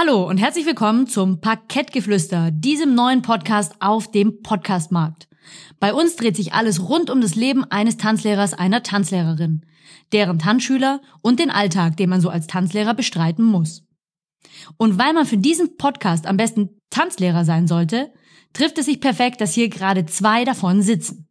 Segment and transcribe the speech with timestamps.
[0.00, 5.26] Hallo und herzlich willkommen zum Parkettgeflüster, diesem neuen Podcast auf dem Podcastmarkt.
[5.80, 9.66] Bei uns dreht sich alles rund um das Leben eines Tanzlehrers, einer Tanzlehrerin,
[10.12, 13.88] deren Tanzschüler und den Alltag, den man so als Tanzlehrer bestreiten muss.
[14.76, 18.12] Und weil man für diesen Podcast am besten Tanzlehrer sein sollte,
[18.52, 21.26] trifft es sich perfekt, dass hier gerade zwei davon sitzen.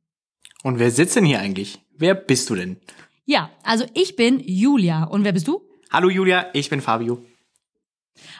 [0.63, 1.79] Und wer sitzt denn hier eigentlich?
[1.97, 2.75] Wer bist du denn?
[3.23, 5.05] Ja, also ich bin Julia.
[5.05, 5.61] Und wer bist du?
[5.89, 7.23] Hallo Julia, ich bin Fabio.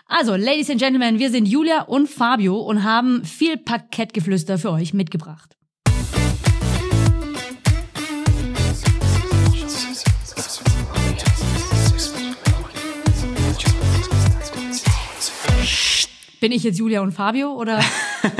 [0.05, 4.93] Also, Ladies and Gentlemen, wir sind Julia und Fabio und haben viel Parkettgeflüster für euch
[4.93, 5.57] mitgebracht.
[16.39, 17.83] Bin ich jetzt Julia und Fabio oder?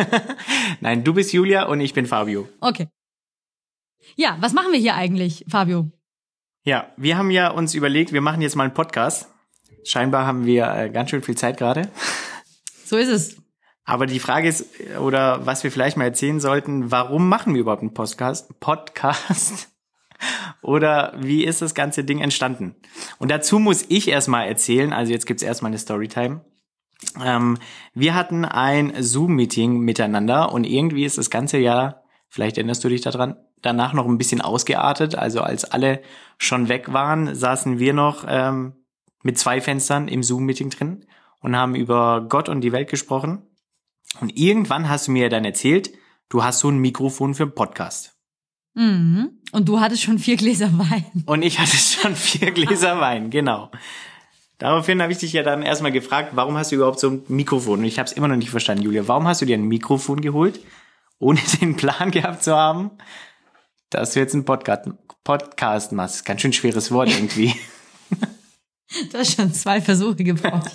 [0.82, 2.48] Nein, du bist Julia und ich bin Fabio.
[2.62, 2.88] Okay.
[4.16, 5.92] Ja, was machen wir hier eigentlich, Fabio?
[6.64, 9.30] Ja, wir haben ja uns überlegt, wir machen jetzt mal einen Podcast.
[9.84, 11.90] Scheinbar haben wir äh, ganz schön viel Zeit gerade.
[12.86, 13.38] So ist es.
[13.84, 14.66] Aber die Frage ist,
[15.00, 18.60] oder was wir vielleicht mal erzählen sollten, warum machen wir überhaupt einen Podcast?
[18.60, 19.70] Podcast?
[20.62, 22.76] Oder wie ist das ganze Ding entstanden?
[23.20, 26.42] Und dazu muss ich erstmal erzählen, also jetzt gibt's erstmal eine Storytime.
[27.24, 27.58] Ähm,
[27.94, 33.02] wir hatten ein Zoom-Meeting miteinander und irgendwie ist das ganze Jahr, vielleicht erinnerst du dich
[33.02, 35.16] daran, danach noch ein bisschen ausgeartet.
[35.16, 36.02] Also als alle
[36.38, 38.74] schon weg waren, saßen wir noch ähm,
[39.28, 41.06] mit zwei Fenstern im Zoom-Meeting drin
[41.42, 43.42] und haben über Gott und die Welt gesprochen.
[44.22, 45.92] Und irgendwann hast du mir dann erzählt,
[46.30, 48.16] du hast so ein Mikrofon für einen Podcast.
[48.74, 49.32] Mhm.
[49.52, 51.26] Und du hattest schon vier Gläser Wein.
[51.26, 53.70] Und ich hatte schon vier Gläser Wein, genau.
[54.60, 57.80] Daraufhin habe ich dich ja dann erstmal gefragt, warum hast du überhaupt so ein Mikrofon?
[57.80, 59.10] Und ich habe es immer noch nicht verstanden, Julia.
[59.10, 60.62] Warum hast du dir ein Mikrofon geholt,
[61.20, 62.92] ohne den Plan gehabt zu haben,
[63.90, 64.90] dass du jetzt einen Podcast,
[65.26, 66.24] Podcast machst?
[66.24, 67.54] Ganz schön schweres Wort irgendwie.
[69.12, 70.72] Du hast schon zwei Versuche gebraucht.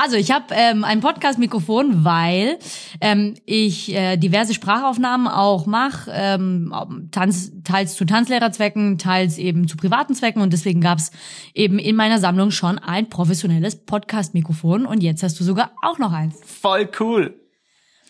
[0.00, 2.60] Also ich habe ähm, ein Podcast-Mikrofon, weil
[3.00, 6.72] ähm, ich äh, diverse Sprachaufnahmen auch mache, ähm,
[7.10, 11.10] Tanz, teils zu Tanzlehrerzwecken, teils eben zu privaten Zwecken und deswegen gab's
[11.52, 16.12] eben in meiner Sammlung schon ein professionelles Podcast-Mikrofon und jetzt hast du sogar auch noch
[16.12, 16.36] eins.
[16.44, 17.34] Voll cool.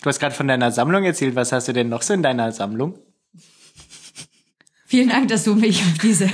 [0.03, 1.37] Du hast gerade von deiner Sammlung erzählt.
[1.37, 2.98] Was hast du denn noch so in deiner Sammlung?
[4.84, 6.28] Vielen Dank, dass du mich auf diese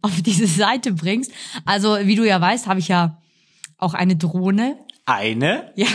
[0.02, 1.32] auf diese Seite bringst.
[1.64, 3.20] Also wie du ja weißt, habe ich ja
[3.78, 4.78] auch eine Drohne.
[5.06, 5.72] Eine?
[5.76, 5.86] Ja.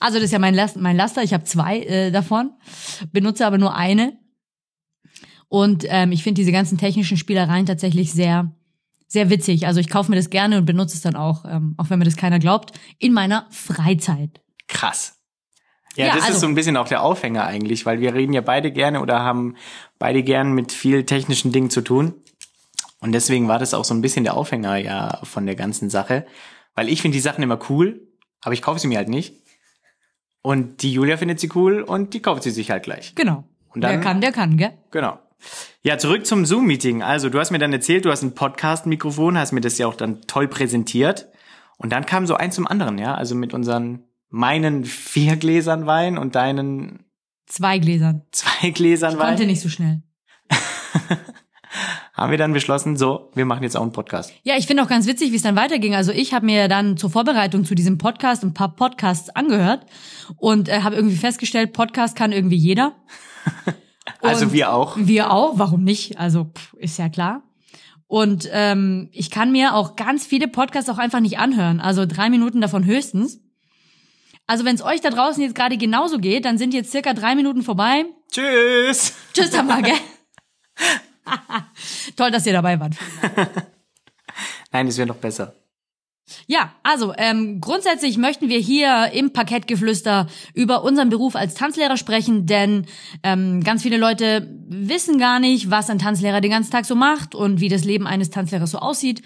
[0.00, 1.22] Also das ist ja mein, Last, mein Laster.
[1.22, 2.52] Ich habe zwei äh, davon,
[3.12, 4.18] benutze aber nur eine.
[5.48, 8.52] Und ähm, ich finde diese ganzen technischen Spielereien tatsächlich sehr,
[9.06, 9.66] sehr witzig.
[9.66, 12.04] Also ich kaufe mir das gerne und benutze es dann auch, ähm, auch wenn mir
[12.04, 14.42] das keiner glaubt, in meiner Freizeit.
[14.68, 15.20] Krass.
[15.96, 18.32] Ja, Ja, das also- ist so ein bisschen auch der Aufhänger eigentlich, weil wir reden
[18.32, 19.54] ja beide gerne oder haben
[19.98, 22.14] beide gern mit viel technischen Dingen zu tun.
[23.04, 26.24] Und deswegen war das auch so ein bisschen der Aufhänger ja von der ganzen Sache.
[26.74, 28.08] Weil ich finde die Sachen immer cool,
[28.40, 29.42] aber ich kaufe sie mir halt nicht.
[30.40, 33.14] Und die Julia findet sie cool und die kauft sie sich halt gleich.
[33.14, 33.44] Genau.
[33.68, 34.72] Und Wer dann- kann, der kann, gell?
[34.90, 35.18] Genau.
[35.82, 37.02] Ja, zurück zum Zoom-Meeting.
[37.02, 39.96] Also, du hast mir dann erzählt, du hast ein Podcast-Mikrofon, hast mir das ja auch
[39.96, 41.28] dann toll präsentiert.
[41.76, 43.14] Und dann kam so eins zum anderen, ja.
[43.14, 47.04] Also mit unseren, meinen vier Gläsern Wein und deinen
[47.46, 48.22] Zwei Gläsern.
[48.32, 49.48] zwei Gläsern Konnte Wein.
[49.48, 50.02] nicht so schnell.
[52.14, 54.32] Haben wir dann beschlossen, so, wir machen jetzt auch einen Podcast.
[54.44, 55.96] Ja, ich finde auch ganz witzig, wie es dann weiterging.
[55.96, 59.84] Also ich habe mir dann zur Vorbereitung zu diesem Podcast ein paar Podcasts angehört
[60.36, 62.94] und äh, habe irgendwie festgestellt, Podcast kann irgendwie jeder.
[64.20, 64.96] Also Und wir auch.
[64.98, 66.18] Wir auch, warum nicht?
[66.18, 67.42] Also pff, ist ja klar.
[68.06, 71.80] Und ähm, ich kann mir auch ganz viele Podcasts auch einfach nicht anhören.
[71.80, 73.40] Also drei Minuten davon höchstens.
[74.46, 77.34] Also wenn es euch da draußen jetzt gerade genauso geht, dann sind jetzt circa drei
[77.34, 78.04] Minuten vorbei.
[78.30, 79.14] Tschüss.
[79.32, 79.94] Tschüss, Tamar, gell?
[82.16, 82.94] Toll, dass ihr dabei wart.
[84.72, 85.54] Nein, das wäre noch besser.
[86.46, 92.46] Ja, also ähm, grundsätzlich möchten wir hier im Parkettgeflüster über unseren Beruf als Tanzlehrer sprechen,
[92.46, 92.86] denn
[93.22, 97.34] ähm, ganz viele Leute wissen gar nicht, was ein Tanzlehrer den ganzen Tag so macht
[97.34, 99.22] und wie das Leben eines Tanzlehrers so aussieht.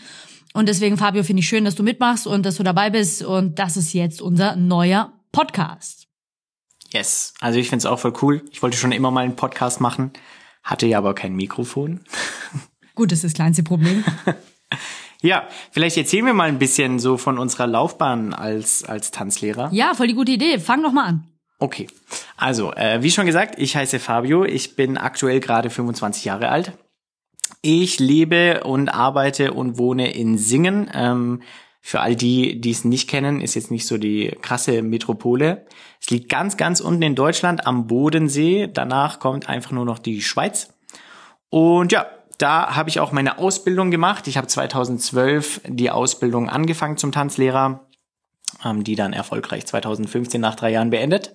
[0.54, 3.22] Und deswegen, Fabio, finde ich schön, dass du mitmachst und dass du dabei bist.
[3.22, 6.08] Und das ist jetzt unser neuer Podcast.
[6.92, 7.34] Yes.
[7.40, 8.44] Also ich find's auch voll cool.
[8.50, 10.12] Ich wollte schon immer mal einen Podcast machen,
[10.62, 12.00] hatte ja aber kein Mikrofon.
[12.94, 14.04] Gut, das ist das kleinste Problem.
[15.20, 19.68] Ja, vielleicht erzählen wir mal ein bisschen so von unserer Laufbahn als, als Tanzlehrer.
[19.72, 20.58] Ja, voll die gute Idee.
[20.58, 21.24] Fang doch mal an.
[21.58, 21.88] Okay,
[22.36, 26.72] also äh, wie schon gesagt, ich heiße Fabio, ich bin aktuell gerade 25 Jahre alt.
[27.62, 30.88] Ich lebe und arbeite und wohne in Singen.
[30.94, 31.42] Ähm,
[31.80, 35.66] für all die, die es nicht kennen, ist jetzt nicht so die krasse Metropole.
[36.00, 38.68] Es liegt ganz, ganz unten in Deutschland am Bodensee.
[38.72, 40.74] Danach kommt einfach nur noch die Schweiz.
[41.50, 42.06] Und ja,
[42.38, 44.26] da habe ich auch meine Ausbildung gemacht.
[44.28, 47.86] Ich habe 2012 die Ausbildung angefangen zum Tanzlehrer,
[48.64, 51.32] ähm, die dann erfolgreich 2015 nach drei Jahren beendet.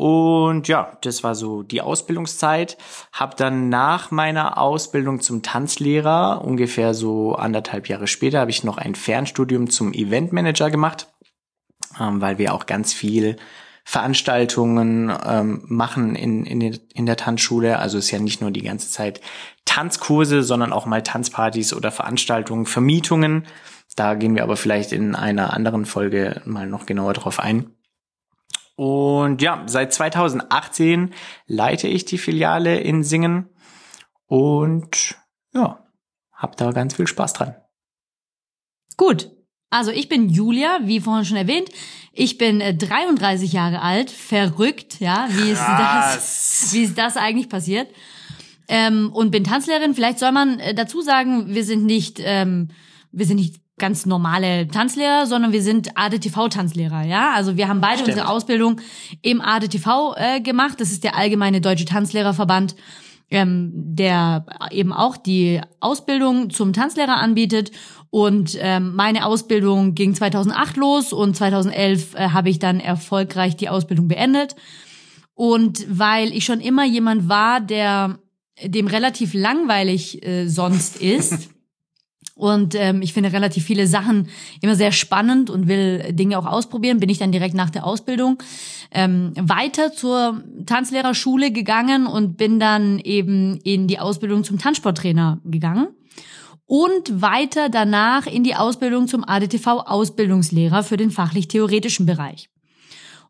[0.00, 2.78] Und ja, das war so die Ausbildungszeit.
[3.12, 8.78] Hab dann nach meiner Ausbildung zum Tanzlehrer, ungefähr so anderthalb Jahre später, habe ich noch
[8.78, 11.08] ein Fernstudium zum Eventmanager gemacht,
[12.00, 13.36] ähm, weil wir auch ganz viel
[13.84, 16.62] Veranstaltungen ähm, machen in, in,
[16.94, 17.78] in der Tanzschule.
[17.78, 19.20] Also es ist ja nicht nur die ganze Zeit
[19.66, 23.44] Tanzkurse, sondern auch mal Tanzpartys oder Veranstaltungen, Vermietungen.
[23.96, 27.74] Da gehen wir aber vielleicht in einer anderen Folge mal noch genauer drauf ein.
[28.82, 31.12] Und ja, seit 2018
[31.46, 33.50] leite ich die Filiale in Singen
[34.26, 35.16] und
[35.52, 35.86] ja,
[36.32, 37.56] hab da ganz viel Spaß dran.
[38.96, 39.32] Gut.
[39.68, 41.68] Also ich bin Julia, wie vorhin schon erwähnt.
[42.14, 47.50] Ich bin 33 äh, Jahre alt, verrückt, ja, wie ist das, wie ist das eigentlich
[47.50, 47.86] passiert?
[48.66, 49.92] Ähm, und bin Tanzlehrerin.
[49.92, 52.68] Vielleicht soll man äh, dazu sagen, wir sind nicht, ähm,
[53.12, 57.32] wir sind nicht ganz normale Tanzlehrer, sondern wir sind ADTV-Tanzlehrer, ja.
[57.34, 58.10] Also wir haben beide Stimmt.
[58.10, 58.80] unsere Ausbildung
[59.22, 60.80] im ADTV äh, gemacht.
[60.80, 62.76] Das ist der allgemeine Deutsche Tanzlehrerverband,
[63.30, 67.72] ähm, der eben auch die Ausbildung zum Tanzlehrer anbietet.
[68.10, 73.68] Und ähm, meine Ausbildung ging 2008 los und 2011 äh, habe ich dann erfolgreich die
[73.68, 74.54] Ausbildung beendet.
[75.34, 78.18] Und weil ich schon immer jemand war, der
[78.62, 81.50] dem relativ langweilig äh, sonst ist,
[82.34, 84.28] Und ähm, ich finde relativ viele Sachen
[84.60, 87.00] immer sehr spannend und will Dinge auch ausprobieren.
[87.00, 88.38] Bin ich dann direkt nach der Ausbildung
[88.92, 95.88] ähm, weiter zur Tanzlehrerschule gegangen und bin dann eben in die Ausbildung zum Tanzsporttrainer gegangen.
[96.66, 102.48] Und weiter danach in die Ausbildung zum ADTV-Ausbildungslehrer für den fachlich-theoretischen Bereich.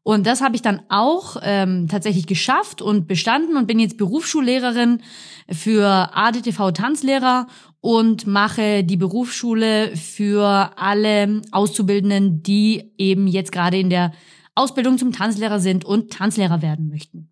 [0.03, 5.03] Und das habe ich dann auch ähm, tatsächlich geschafft und bestanden und bin jetzt Berufsschullehrerin
[5.51, 7.47] für ADTV Tanzlehrer
[7.81, 14.13] und mache die Berufsschule für alle Auszubildenden, die eben jetzt gerade in der
[14.55, 17.31] Ausbildung zum Tanzlehrer sind und Tanzlehrer werden möchten.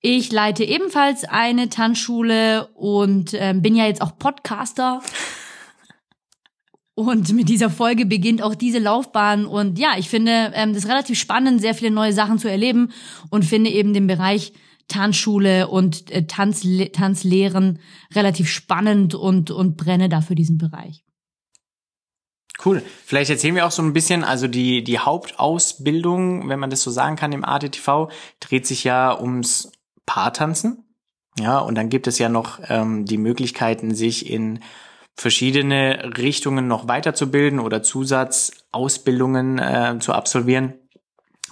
[0.00, 5.02] Ich leite ebenfalls eine Tanzschule und äh, bin ja jetzt auch Podcaster.
[6.96, 9.46] Und mit dieser Folge beginnt auch diese Laufbahn.
[9.46, 12.92] Und ja, ich finde ähm, das relativ spannend, sehr viele neue Sachen zu erleben
[13.30, 14.52] und finde eben den Bereich
[14.90, 17.78] Tanzschule und äh, Tanzle Tanzlehren
[18.14, 21.04] relativ spannend und, und brenne dafür diesen Bereich.
[22.62, 22.82] Cool.
[23.06, 26.90] Vielleicht erzählen wir auch so ein bisschen, also die, die Hauptausbildung, wenn man das so
[26.90, 29.72] sagen kann im ADTV, dreht sich ja ums
[30.04, 30.84] Paartanzen.
[31.38, 34.60] Ja, und dann gibt es ja noch ähm, die Möglichkeiten, sich in
[35.14, 40.74] verschiedene Richtungen noch weiterzubilden oder Zusatzausbildungen äh, zu absolvieren.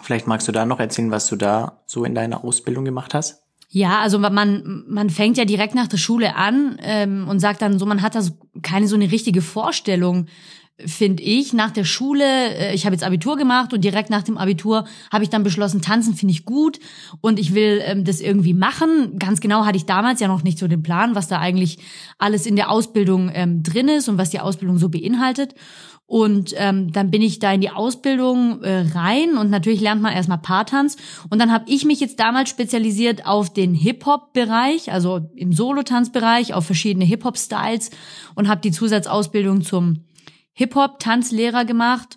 [0.02, 3.42] Vielleicht magst du da noch erzählen, was du da so in deiner Ausbildung gemacht hast?
[3.70, 7.78] Ja, also man, man fängt ja direkt nach der Schule an ähm, und sagt dann
[7.78, 10.26] so, man hat da so keine so eine richtige Vorstellung,
[10.78, 14.38] finde ich, nach der Schule, äh, ich habe jetzt Abitur gemacht und direkt nach dem
[14.38, 16.78] Abitur habe ich dann beschlossen, tanzen finde ich gut
[17.20, 19.18] und ich will ähm, das irgendwie machen.
[19.18, 21.78] Ganz genau hatte ich damals ja noch nicht so den Plan, was da eigentlich
[22.16, 25.54] alles in der Ausbildung ähm, drin ist und was die Ausbildung so beinhaltet.
[26.08, 30.14] Und ähm, dann bin ich da in die Ausbildung äh, rein und natürlich lernt man
[30.14, 30.96] erstmal Paartanz.
[31.28, 36.64] Und dann habe ich mich jetzt damals spezialisiert auf den Hip-Hop-Bereich, also im Solotanzbereich, auf
[36.64, 37.90] verschiedene Hip-Hop-Styles
[38.34, 40.06] und habe die Zusatzausbildung zum
[40.54, 42.16] Hip-Hop-Tanzlehrer gemacht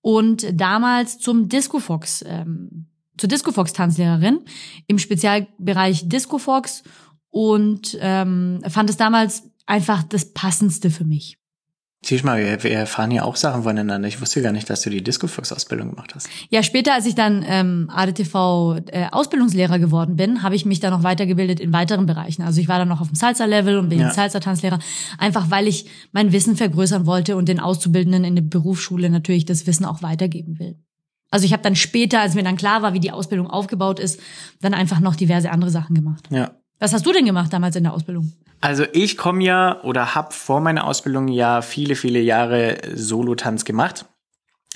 [0.00, 2.86] und damals zum Disco Fox, ähm,
[3.18, 4.42] zur Disco Fox Tanzlehrerin
[4.86, 6.84] im Spezialbereich Disco Fox
[7.30, 11.36] und ähm, fand es damals einfach das Passendste für mich.
[12.04, 14.06] Siehst mal, wir, wir erfahren ja auch Sachen voneinander.
[14.06, 16.28] Ich wusste gar nicht, dass du die Disco-Fox-Ausbildung gemacht hast.
[16.50, 21.02] Ja, später, als ich dann ähm, ADTV-Ausbildungslehrer äh, geworden bin, habe ich mich dann noch
[21.02, 22.42] weitergebildet in weiteren Bereichen.
[22.42, 24.10] Also ich war dann noch auf dem Salsa-Level und bin ja.
[24.10, 24.78] Salsa-Tanzlehrer,
[25.16, 29.66] einfach weil ich mein Wissen vergrößern wollte und den Auszubildenden in der Berufsschule natürlich das
[29.66, 30.76] Wissen auch weitergeben will.
[31.30, 34.20] Also ich habe dann später, als mir dann klar war, wie die Ausbildung aufgebaut ist,
[34.60, 36.28] dann einfach noch diverse andere Sachen gemacht.
[36.30, 36.52] Ja.
[36.78, 38.32] Was hast du denn gemacht damals in der Ausbildung?
[38.64, 44.06] Also ich komme ja oder habe vor meiner Ausbildung ja viele, viele Jahre Solotanz gemacht.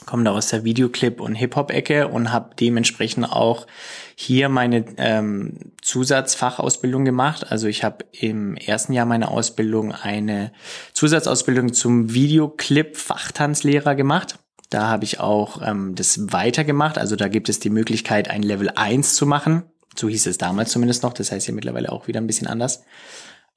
[0.05, 3.67] Komme da aus der Videoclip- und Hip-Hop-Ecke und habe dementsprechend auch
[4.15, 7.51] hier meine ähm, Zusatzfachausbildung gemacht.
[7.51, 10.53] Also ich habe im ersten Jahr meiner Ausbildung eine
[10.93, 14.39] Zusatzausbildung zum Videoclip-Fachtanzlehrer gemacht.
[14.69, 16.99] Da habe ich auch ähm, das weitergemacht.
[16.99, 19.63] Also da gibt es die Möglichkeit, ein Level 1 zu machen.
[19.97, 21.15] So hieß es damals zumindest noch.
[21.15, 22.83] Das heißt ja mittlerweile auch wieder ein bisschen anders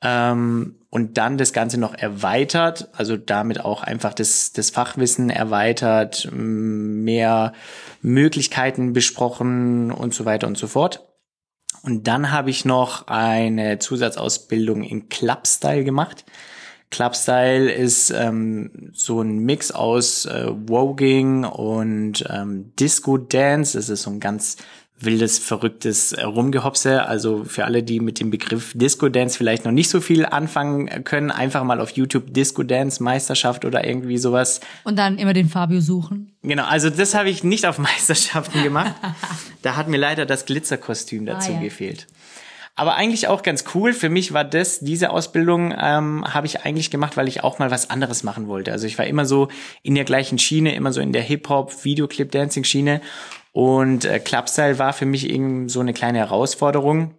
[0.01, 6.29] ähm, und dann das Ganze noch erweitert, also damit auch einfach das, das Fachwissen erweitert,
[6.31, 7.53] mehr
[8.01, 11.07] Möglichkeiten besprochen und so weiter und so fort.
[11.83, 16.25] Und dann habe ich noch eine Zusatzausbildung in Clubstyle gemacht.
[16.91, 23.77] Clubstyle ist ähm, so ein Mix aus äh, Voging und ähm, Disco Dance.
[23.77, 24.57] Das ist so ein ganz
[25.03, 27.05] wildes, verrücktes Rumgehopse.
[27.05, 31.03] Also für alle, die mit dem Begriff Disco Dance vielleicht noch nicht so viel anfangen
[31.03, 34.61] können, einfach mal auf YouTube Disco Dance Meisterschaft oder irgendwie sowas.
[34.83, 36.31] Und dann immer den Fabio suchen.
[36.43, 38.93] Genau, also das habe ich nicht auf Meisterschaften gemacht.
[39.61, 41.61] da hat mir leider das Glitzerkostüm dazu ah, ja.
[41.61, 42.07] gefehlt.
[42.75, 43.93] Aber eigentlich auch ganz cool.
[43.93, 47.69] Für mich war das, diese Ausbildung ähm, habe ich eigentlich gemacht, weil ich auch mal
[47.69, 48.71] was anderes machen wollte.
[48.71, 49.49] Also ich war immer so
[49.83, 53.01] in der gleichen Schiene, immer so in der Hip-Hop, Videoclip-Dancing-Schiene.
[53.51, 57.15] Und äh, Clubstyle war für mich eben so eine kleine Herausforderung.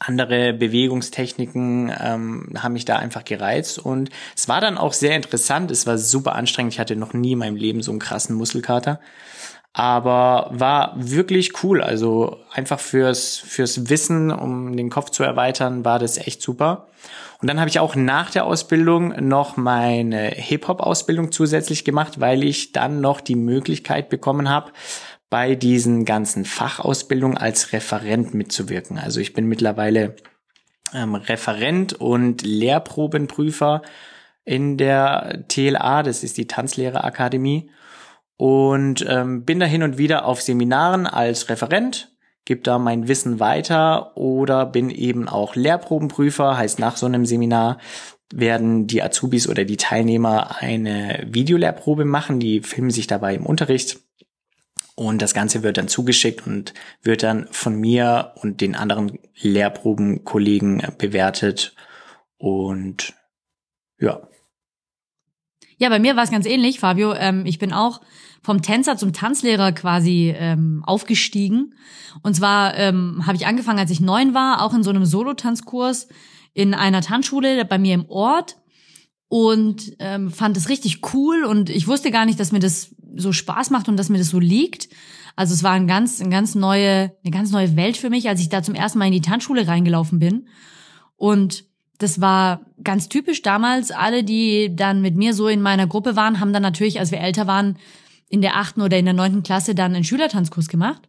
[0.00, 5.70] Andere Bewegungstechniken ähm, haben mich da einfach gereizt und es war dann auch sehr interessant.
[5.70, 6.74] Es war super anstrengend.
[6.74, 9.00] Ich hatte noch nie in meinem Leben so einen krassen Muskelkater
[9.74, 11.82] aber war wirklich cool.
[11.82, 16.86] Also einfach fürs, fürs Wissen, um den Kopf zu erweitern, war das echt super.
[17.42, 22.70] Und dann habe ich auch nach der Ausbildung noch meine Hip-Hop-Ausbildung zusätzlich gemacht, weil ich
[22.70, 24.70] dann noch die Möglichkeit bekommen habe,
[25.28, 28.98] bei diesen ganzen Fachausbildungen als Referent mitzuwirken.
[28.98, 30.14] Also ich bin mittlerweile
[30.94, 33.82] ähm, Referent und Lehrprobenprüfer
[34.44, 37.70] in der TLA, das ist die Tanzlehrerakademie
[38.36, 42.14] und ähm, bin da hin und wieder auf Seminaren als Referent,
[42.44, 47.78] gebe da mein Wissen weiter oder bin eben auch Lehrprobenprüfer, heißt nach so einem Seminar
[48.32, 54.00] werden die Azubis oder die Teilnehmer eine Videolehrprobe machen, die filmen sich dabei im Unterricht.
[54.96, 56.72] Und das Ganze wird dann zugeschickt und
[57.02, 61.74] wird dann von mir und den anderen Lehrprobenkollegen bewertet.
[62.38, 63.14] Und
[63.98, 64.28] ja.
[65.78, 67.14] Ja, bei mir war es ganz ähnlich, Fabio.
[67.14, 68.00] Ähm, ich bin auch
[68.42, 71.74] vom Tänzer zum Tanzlehrer quasi ähm, aufgestiegen.
[72.22, 76.08] Und zwar ähm, habe ich angefangen, als ich neun war, auch in so einem Solotanzkurs
[76.52, 78.56] in einer Tanzschule bei mir im Ort
[79.28, 83.32] und ähm, fand es richtig cool und ich wusste gar nicht, dass mir das so
[83.32, 84.88] Spaß macht und dass mir das so liegt.
[85.36, 88.40] Also es war ein ganz, ein ganz neue, eine ganz neue Welt für mich, als
[88.40, 90.46] ich da zum ersten Mal in die Tanzschule reingelaufen bin.
[91.16, 91.64] Und
[91.98, 93.90] das war ganz typisch damals.
[93.90, 97.20] Alle, die dann mit mir so in meiner Gruppe waren, haben dann natürlich, als wir
[97.20, 97.76] älter waren,
[98.28, 101.02] in der achten oder in der neunten Klasse dann einen Schülertanzkurs gemacht.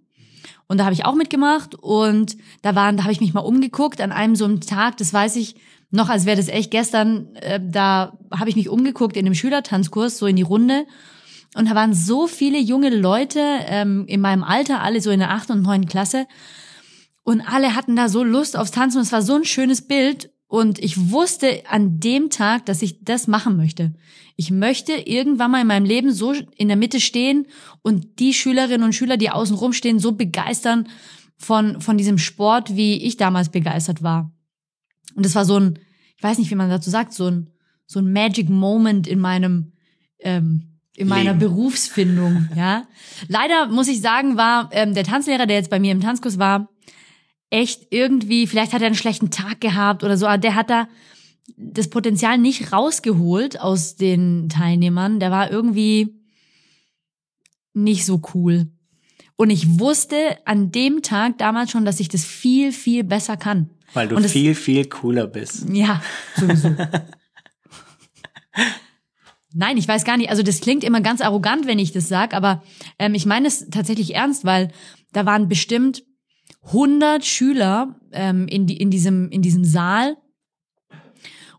[0.68, 4.02] Und da habe ich auch mitgemacht und da waren, da habe ich mich mal umgeguckt
[4.02, 5.56] an einem so einem Tag, das weiß ich
[5.92, 10.18] noch, als wäre das echt gestern, äh, da habe ich mich umgeguckt in einem Schülertanzkurs,
[10.18, 10.86] so in die Runde.
[11.56, 15.32] Und da waren so viele junge Leute ähm, in meinem Alter, alle so in der
[15.32, 16.28] achten und neunten Klasse.
[17.24, 20.32] Und alle hatten da so Lust aufs Tanzen und es war so ein schönes Bild.
[20.48, 23.94] Und ich wusste an dem Tag, dass ich das machen möchte.
[24.36, 27.48] Ich möchte irgendwann mal in meinem Leben so in der Mitte stehen
[27.82, 30.88] und die Schülerinnen und Schüler, die außen rum stehen, so begeistern
[31.38, 34.32] von, von diesem Sport, wie ich damals begeistert war.
[35.16, 35.80] Und das war so ein,
[36.16, 37.50] ich weiß nicht, wie man dazu sagt, so ein,
[37.88, 39.74] so ein Magic Moment in meinem,
[40.20, 41.40] ähm, in meiner Leben.
[41.40, 42.88] Berufsfindung, ja.
[43.28, 46.70] Leider muss ich sagen, war ähm, der Tanzlehrer, der jetzt bei mir im Tanzkurs war,
[47.56, 50.90] echt irgendwie, vielleicht hat er einen schlechten Tag gehabt oder so, aber der hat da
[51.56, 55.22] das Potenzial nicht rausgeholt aus den Teilnehmern.
[55.22, 56.20] Der war irgendwie
[57.74, 58.68] nicht so cool.
[59.38, 63.70] Und ich wusste an dem Tag damals schon, dass ich das viel, viel besser kann.
[63.94, 65.70] Weil du das, viel, viel cooler bist.
[65.70, 66.02] Ja,
[66.36, 66.76] sowieso.
[69.54, 70.30] Nein, ich weiß gar nicht.
[70.30, 72.64] Also das klingt immer ganz arrogant, wenn ich das sag, aber
[73.00, 74.74] ähm, ich meine es tatsächlich ernst, weil
[75.14, 76.04] da waren bestimmt
[76.66, 80.18] 100 Schüler ähm, in, die, in, diesem, in diesem Saal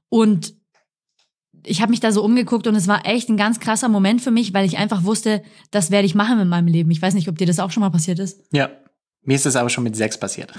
[0.09, 0.55] und
[1.67, 4.31] ich habe mich da so umgeguckt und es war echt ein ganz krasser Moment für
[4.31, 6.91] mich, weil ich einfach wusste, das werde ich machen in meinem Leben.
[6.91, 8.41] Ich weiß nicht, ob dir das auch schon mal passiert ist.
[8.53, 8.71] Ja,
[9.23, 10.53] mir ist das aber schon mit sechs passiert.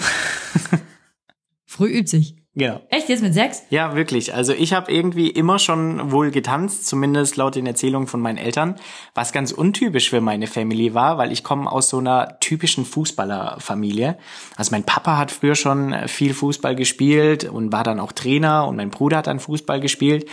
[1.66, 2.36] Früh übt sich.
[2.58, 2.82] Genau.
[2.90, 3.62] Echt jetzt mit sechs?
[3.70, 4.34] Ja, wirklich.
[4.34, 8.78] Also ich habe irgendwie immer schon wohl getanzt, zumindest laut den Erzählungen von meinen Eltern,
[9.14, 14.18] was ganz untypisch für meine Family war, weil ich komme aus so einer typischen Fußballerfamilie.
[14.56, 18.78] Also mein Papa hat früher schon viel Fußball gespielt und war dann auch Trainer und
[18.78, 20.28] mein Bruder hat dann Fußball gespielt.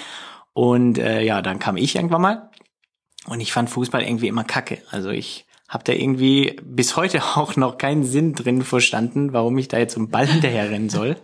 [0.54, 2.50] Und äh, ja, dann kam ich irgendwann mal
[3.26, 4.78] und ich fand Fußball irgendwie immer kacke.
[4.90, 9.68] Also ich habe da irgendwie bis heute auch noch keinen Sinn drin verstanden, warum ich
[9.68, 11.16] da jetzt um Ball hinterherrennen soll.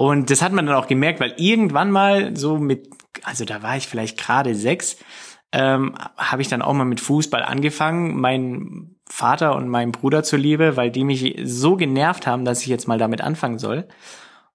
[0.00, 2.88] Und das hat man dann auch gemerkt, weil irgendwann mal so mit,
[3.22, 4.96] also da war ich vielleicht gerade sechs,
[5.52, 10.78] ähm, habe ich dann auch mal mit Fußball angefangen, mein Vater und meinem Bruder zuliebe,
[10.78, 13.88] weil die mich so genervt haben, dass ich jetzt mal damit anfangen soll.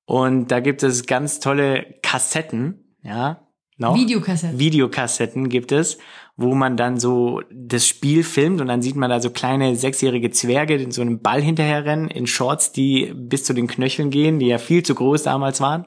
[0.05, 3.45] Und da gibt es ganz tolle Kassetten, ja,
[3.77, 3.95] noch.
[3.95, 4.57] Videokassetten.
[4.57, 5.99] Videokassetten gibt es,
[6.37, 10.31] wo man dann so das Spiel filmt und dann sieht man da so kleine sechsjährige
[10.31, 14.47] Zwerge in so einem Ball hinterherrennen, in Shorts, die bis zu den Knöcheln gehen, die
[14.47, 15.85] ja viel zu groß damals waren.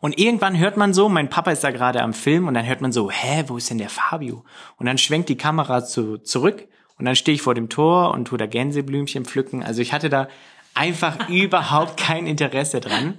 [0.00, 2.80] Und irgendwann hört man so, mein Papa ist da gerade am Film und dann hört
[2.80, 4.44] man so, hä, wo ist denn der Fabio?
[4.76, 8.26] Und dann schwenkt die Kamera zu, zurück und dann stehe ich vor dem Tor und
[8.26, 9.62] tu da Gänseblümchen pflücken.
[9.62, 10.28] Also ich hatte da
[10.74, 13.14] einfach überhaupt kein Interesse dran.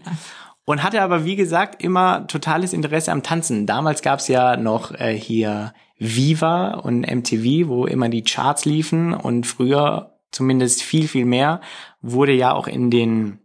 [0.67, 3.67] Und hatte aber, wie gesagt, immer totales Interesse am Tanzen.
[3.67, 9.13] Damals gab's ja noch äh, hier Viva und MTV, wo immer die Charts liefen.
[9.13, 11.61] Und früher, zumindest viel, viel mehr,
[12.01, 13.39] wurde ja auch in den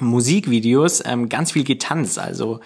[0.00, 2.18] Musikvideos ähm, ganz viel getanzt.
[2.18, 2.60] Also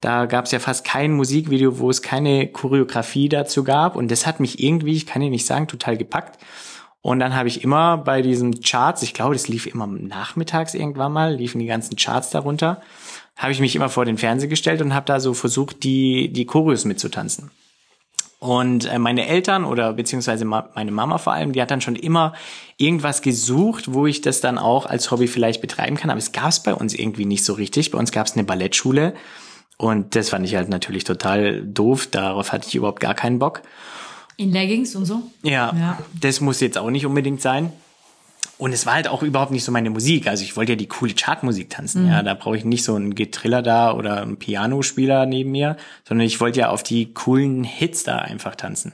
[0.00, 3.94] da gab's ja fast kein Musikvideo, wo es keine Choreografie dazu gab.
[3.94, 6.38] Und das hat mich irgendwie, ich kann dir nicht sagen, total gepackt.
[7.02, 11.12] Und dann habe ich immer bei diesen Charts, ich glaube, das lief immer nachmittags irgendwann
[11.12, 12.80] mal, liefen die ganzen Charts darunter,
[13.36, 16.46] habe ich mich immer vor den Fernseher gestellt und habe da so versucht, die, die
[16.46, 17.50] Choreos mitzutanzen.
[18.42, 22.32] Und äh, meine Eltern oder beziehungsweise meine Mama vor allem, die hat dann schon immer
[22.76, 26.10] irgendwas gesucht, wo ich das dann auch als Hobby vielleicht betreiben kann.
[26.10, 27.92] Aber es gab es bei uns irgendwie nicht so richtig.
[27.92, 29.14] Bei uns gab es eine Ballettschule
[29.76, 32.08] und das fand ich halt natürlich total doof.
[32.08, 33.62] Darauf hatte ich überhaupt gar keinen Bock.
[34.36, 35.22] In Leggings und so?
[35.44, 37.72] Ja, ja, das muss jetzt auch nicht unbedingt sein.
[38.62, 40.28] Und es war halt auch überhaupt nicht so meine Musik.
[40.28, 42.04] Also ich wollte ja die coole Chartmusik tanzen.
[42.04, 42.10] Mhm.
[42.10, 45.76] Ja, da brauche ich nicht so einen Getriller da oder einen Pianospieler neben mir,
[46.06, 48.92] sondern ich wollte ja auf die coolen Hits da einfach tanzen.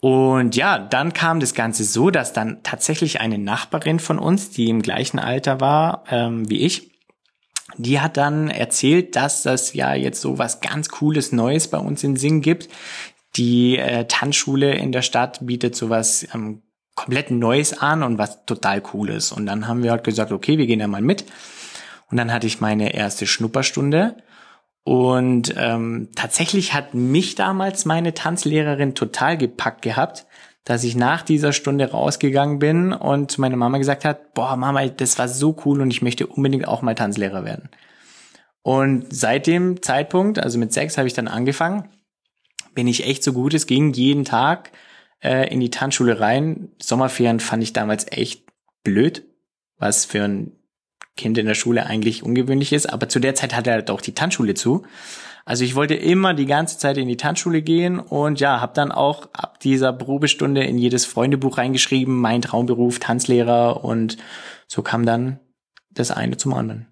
[0.00, 4.68] Und ja, dann kam das Ganze so, dass dann tatsächlich eine Nachbarin von uns, die
[4.68, 6.90] im gleichen Alter war ähm, wie ich,
[7.78, 12.04] die hat dann erzählt, dass das ja jetzt so was ganz Cooles Neues bei uns
[12.04, 12.68] in Sing gibt.
[13.36, 16.60] Die äh, Tanzschule in der Stadt bietet sowas ähm,
[16.94, 19.32] komplett Neues an und was total cool ist.
[19.32, 21.24] Und dann haben wir halt gesagt, okay, wir gehen da mal mit.
[22.10, 24.16] Und dann hatte ich meine erste Schnupperstunde.
[24.84, 30.26] Und ähm, tatsächlich hat mich damals meine Tanzlehrerin total gepackt gehabt,
[30.64, 35.18] dass ich nach dieser Stunde rausgegangen bin und meine Mama gesagt hat, boah, Mama, das
[35.18, 37.70] war so cool und ich möchte unbedingt auch mal Tanzlehrer werden.
[38.62, 41.88] Und seit dem Zeitpunkt, also mit sechs, habe ich dann angefangen
[42.74, 44.72] bin ich echt so gut es ging, jeden Tag
[45.24, 46.68] äh, in die Tanzschule rein.
[46.80, 48.44] Sommerferien fand ich damals echt
[48.84, 49.24] blöd,
[49.78, 50.52] was für ein
[51.16, 52.86] Kind in der Schule eigentlich ungewöhnlich ist.
[52.86, 54.84] Aber zu der Zeit hatte halt auch die Tanzschule zu.
[55.46, 58.90] Also ich wollte immer die ganze Zeit in die Tanzschule gehen und ja, habe dann
[58.90, 64.16] auch ab dieser Probestunde in jedes Freundebuch reingeschrieben, mein Traumberuf Tanzlehrer und
[64.66, 65.38] so kam dann
[65.90, 66.86] das eine zum anderen.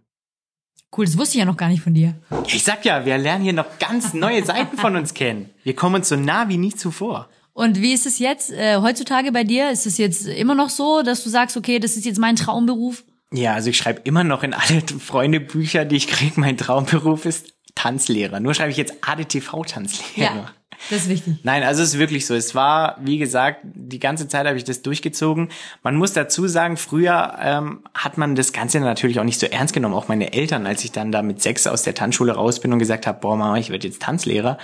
[0.95, 2.14] Cool, das wusste ich ja noch gar nicht von dir.
[2.47, 5.49] Ich sag ja, wir lernen hier noch ganz neue Seiten von uns kennen.
[5.64, 7.31] Wir kommen uns so nah wie nie zuvor.
[7.55, 9.71] Und wie ist es jetzt äh, heutzutage bei dir?
[9.71, 13.05] Ist es jetzt immer noch so, dass du sagst, okay, das ist jetzt mein Traumberuf?
[13.33, 17.55] Ja, also ich schreibe immer noch in alle Freundebücher, die ich kriege, mein Traumberuf ist
[17.75, 18.41] Tanzlehrer.
[18.41, 20.35] Nur schreibe ich jetzt ADTV-Tanzlehrer.
[20.35, 20.51] Ja.
[20.91, 21.37] Das ist wichtig.
[21.45, 22.35] Nein, also es ist wirklich so.
[22.35, 25.49] Es war, wie gesagt, die ganze Zeit habe ich das durchgezogen.
[25.83, 29.75] Man muss dazu sagen, früher ähm, hat man das Ganze natürlich auch nicht so ernst
[29.75, 29.95] genommen.
[29.95, 32.81] Auch meine Eltern, als ich dann da mit sechs aus der Tanzschule raus bin und
[32.81, 34.59] gesagt habe, boah Mama, ich werde jetzt Tanzlehrer,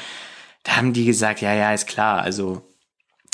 [0.64, 2.20] da haben die gesagt, ja, ja, ist klar.
[2.22, 2.62] Also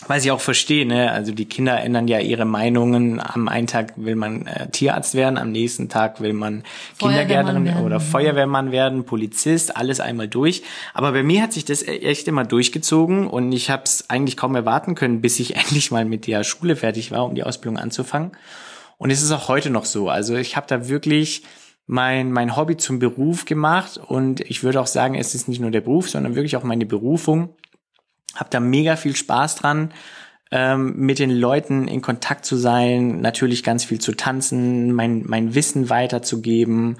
[0.09, 1.13] was ich auch verstehe, ne?
[1.13, 3.21] Also die Kinder ändern ja ihre Meinungen.
[3.21, 6.63] Am einen Tag will man äh, Tierarzt werden, am nächsten Tag will man
[6.99, 10.63] Kindergärtnerin oder Feuerwehrmann werden, Polizist, alles einmal durch.
[10.93, 14.37] Aber bei mir hat sich das e-, echt immer durchgezogen und ich habe es eigentlich
[14.37, 17.79] kaum erwarten können, bis ich endlich mal mit der Schule fertig war, um die Ausbildung
[17.79, 18.33] anzufangen.
[18.99, 20.09] Und es ist auch heute noch so.
[20.09, 21.43] Also ich habe da wirklich
[21.87, 25.71] mein, mein Hobby zum Beruf gemacht und ich würde auch sagen, es ist nicht nur
[25.71, 27.51] der Beruf, sondern wirklich auch meine Berufung
[28.35, 29.93] hab da mega viel Spaß dran,
[30.51, 35.55] ähm, mit den Leuten in Kontakt zu sein, natürlich ganz viel zu tanzen, mein, mein
[35.55, 36.99] Wissen weiterzugeben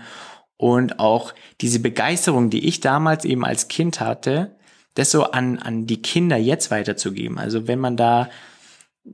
[0.57, 4.57] und auch diese Begeisterung, die ich damals eben als Kind hatte,
[4.95, 7.39] das so an, an die Kinder jetzt weiterzugeben.
[7.39, 8.31] Also wenn man da,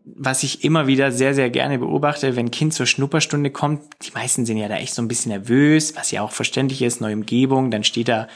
[0.04, 4.12] was ich immer wieder sehr, sehr gerne beobachte, wenn ein Kind zur Schnupperstunde kommt, die
[4.12, 7.14] meisten sind ja da echt so ein bisschen nervös, was ja auch verständlich ist, neue
[7.14, 8.28] Umgebung, dann steht da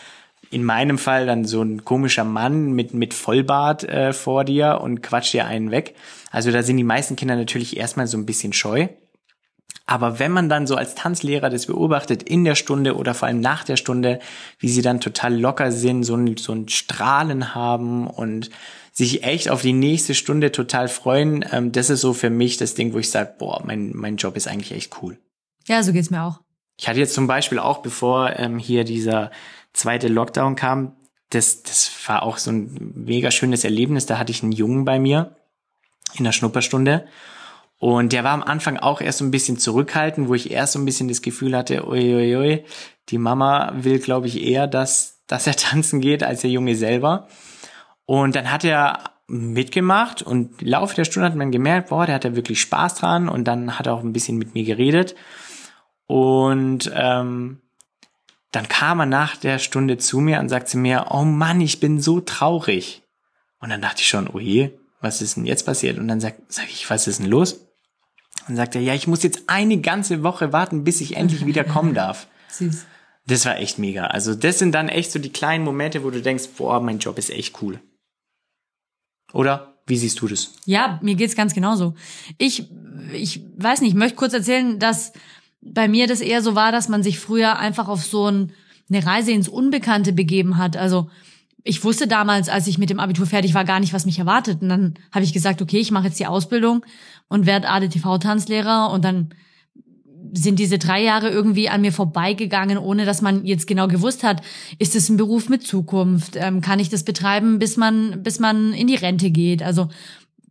[0.54, 5.02] in meinem Fall dann so ein komischer Mann mit, mit Vollbart äh, vor dir und
[5.02, 5.96] quatscht dir einen weg.
[6.30, 8.86] Also da sind die meisten Kinder natürlich erstmal so ein bisschen scheu.
[9.86, 13.40] Aber wenn man dann so als Tanzlehrer das beobachtet in der Stunde oder vor allem
[13.40, 14.20] nach der Stunde,
[14.58, 18.50] wie sie dann total locker sind, so ein, so ein Strahlen haben und
[18.92, 22.74] sich echt auf die nächste Stunde total freuen, ähm, das ist so für mich das
[22.74, 25.18] Ding, wo ich sage, boah, mein, mein Job ist eigentlich echt cool.
[25.66, 26.40] Ja, so geht's mir auch.
[26.78, 29.30] Ich hatte jetzt zum Beispiel auch, bevor ähm, hier dieser
[29.74, 30.96] zweite Lockdown kam,
[31.30, 34.06] das, das war auch so ein mega schönes Erlebnis.
[34.06, 35.36] Da hatte ich einen Jungen bei mir
[36.14, 37.06] in der Schnupperstunde.
[37.78, 40.78] Und der war am Anfang auch erst so ein bisschen zurückhaltend, wo ich erst so
[40.78, 42.64] ein bisschen das Gefühl hatte, ui, ui, ui,
[43.10, 47.28] die Mama will, glaube ich, eher, dass dass er tanzen geht, als der Junge selber.
[48.06, 52.16] Und dann hat er mitgemacht und im Laufe der Stunde hat man gemerkt, boah, der
[52.16, 55.14] hat ja wirklich Spaß dran und dann hat er auch ein bisschen mit mir geredet.
[56.06, 57.62] Und ähm,
[58.54, 62.00] dann kam er nach der Stunde zu mir und sagte mir, oh Mann, ich bin
[62.00, 63.02] so traurig.
[63.58, 65.98] Und dann dachte ich schon, oh je, was ist denn jetzt passiert?
[65.98, 67.60] Und dann sag, sag ich, was ist denn los?
[68.48, 71.64] Und sagt er, ja, ich muss jetzt eine ganze Woche warten, bis ich endlich wieder
[71.64, 72.26] kommen darf.
[72.48, 72.86] Süß.
[73.26, 74.06] Das war echt mega.
[74.06, 77.18] Also das sind dann echt so die kleinen Momente, wo du denkst, boah, mein Job
[77.18, 77.80] ist echt cool.
[79.32, 79.74] Oder?
[79.86, 80.52] Wie siehst du das?
[80.64, 81.94] Ja, mir geht's ganz genauso.
[82.38, 82.70] Ich,
[83.12, 85.12] ich weiß nicht, ich möchte kurz erzählen, dass
[85.64, 88.52] bei mir das eher so war, dass man sich früher einfach auf so ein,
[88.90, 90.76] eine Reise ins Unbekannte begeben hat.
[90.76, 91.08] Also
[91.62, 94.60] ich wusste damals, als ich mit dem Abitur fertig war, gar nicht, was mich erwartet.
[94.60, 96.84] Und dann habe ich gesagt, okay, ich mache jetzt die Ausbildung
[97.28, 99.30] und werde ADTV-Tanzlehrer und dann
[100.32, 104.42] sind diese drei Jahre irgendwie an mir vorbeigegangen, ohne dass man jetzt genau gewusst hat,
[104.78, 106.36] ist es ein Beruf mit Zukunft?
[106.36, 109.62] Ähm, kann ich das betreiben, bis man, bis man in die Rente geht?
[109.62, 109.88] Also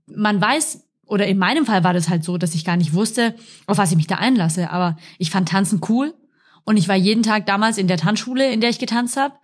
[0.07, 3.35] man weiß, oder in meinem Fall war das halt so, dass ich gar nicht wusste,
[3.67, 4.71] auf was ich mich da einlasse.
[4.71, 6.11] Aber ich fand Tanzen cool
[6.63, 9.35] und ich war jeden Tag damals in der Tanzschule, in der ich getanzt habe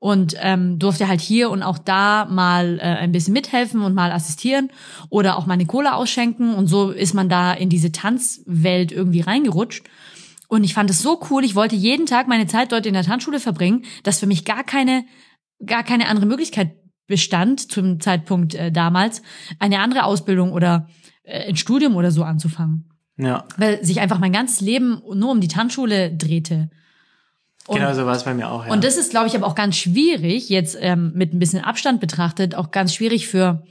[0.00, 4.10] und ähm, durfte halt hier und auch da mal äh, ein bisschen mithelfen und mal
[4.10, 4.68] assistieren
[5.10, 9.20] oder auch mal eine Cola ausschenken und so ist man da in diese Tanzwelt irgendwie
[9.20, 9.84] reingerutscht.
[10.48, 13.04] Und ich fand es so cool, ich wollte jeden Tag meine Zeit dort in der
[13.04, 15.04] Tanzschule verbringen, dass für mich gar keine,
[15.64, 16.72] gar keine andere Möglichkeit
[17.06, 19.22] bestand zum Zeitpunkt äh, damals,
[19.60, 20.88] eine andere Ausbildung oder
[21.24, 22.88] äh, ein Studium oder so anzufangen.
[23.16, 23.44] Ja.
[23.56, 26.70] Weil sich einfach mein ganzes Leben nur um die Tanzschule drehte.
[27.66, 28.72] Und, genau so war es bei mir auch, ja.
[28.72, 32.00] Und das ist, glaube ich, aber auch ganz schwierig, jetzt ähm, mit ein bisschen Abstand
[32.00, 33.62] betrachtet, auch ganz schwierig für,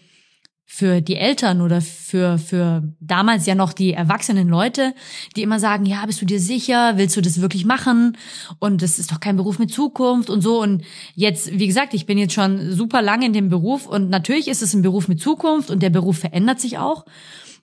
[0.73, 4.95] für die Eltern oder für, für damals ja noch die erwachsenen Leute,
[5.35, 6.93] die immer sagen, ja, bist du dir sicher?
[6.95, 8.17] Willst du das wirklich machen?
[8.57, 10.61] Und das ist doch kein Beruf mit Zukunft und so.
[10.61, 14.47] Und jetzt, wie gesagt, ich bin jetzt schon super lange in dem Beruf und natürlich
[14.47, 17.03] ist es ein Beruf mit Zukunft und der Beruf verändert sich auch.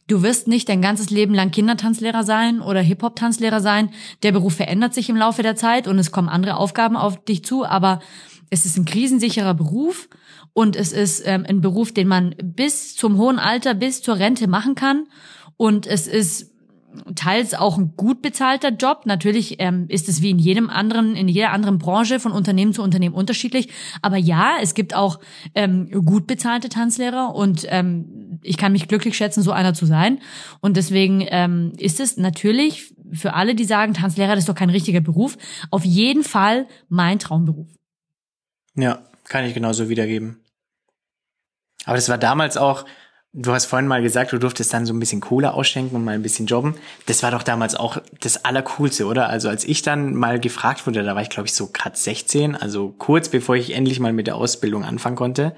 [0.07, 3.89] Du wirst nicht dein ganzes Leben lang Kindertanzlehrer sein oder Hip-Hop-Tanzlehrer sein.
[4.23, 7.43] Der Beruf verändert sich im Laufe der Zeit und es kommen andere Aufgaben auf dich
[7.43, 8.01] zu, aber
[8.51, 10.11] es ist ein krisensicherer Beruf
[10.53, 14.49] und es ist ähm, ein Beruf, den man bis zum hohen Alter, bis zur Rente
[14.49, 15.07] machen kann.
[15.57, 16.53] Und es ist
[17.15, 19.03] teils auch ein gut bezahlter Job.
[19.05, 22.83] Natürlich ähm, ist es wie in jedem anderen, in jeder anderen Branche von Unternehmen zu
[22.83, 23.69] Unternehmen unterschiedlich.
[24.03, 25.21] Aber ja, es gibt auch
[25.55, 30.19] ähm, gut bezahlte Tanzlehrer und ähm, ich kann mich glücklich schätzen, so einer zu sein.
[30.61, 34.71] Und deswegen ähm, ist es natürlich für alle, die sagen, Tanzlehrer, das ist doch kein
[34.71, 35.37] richtiger Beruf,
[35.71, 37.69] auf jeden Fall mein Traumberuf.
[38.75, 40.41] Ja, kann ich genauso wiedergeben.
[41.85, 42.85] Aber das war damals auch,
[43.35, 46.15] Du hast vorhin mal gesagt, du durftest dann so ein bisschen Cola ausschenken und mal
[46.15, 46.77] ein bisschen jobben.
[47.05, 49.29] Das war doch damals auch das Allercoolste, oder?
[49.29, 52.57] Also als ich dann mal gefragt wurde, da war ich glaube ich so grad 16,
[52.57, 55.55] also kurz bevor ich endlich mal mit der Ausbildung anfangen konnte.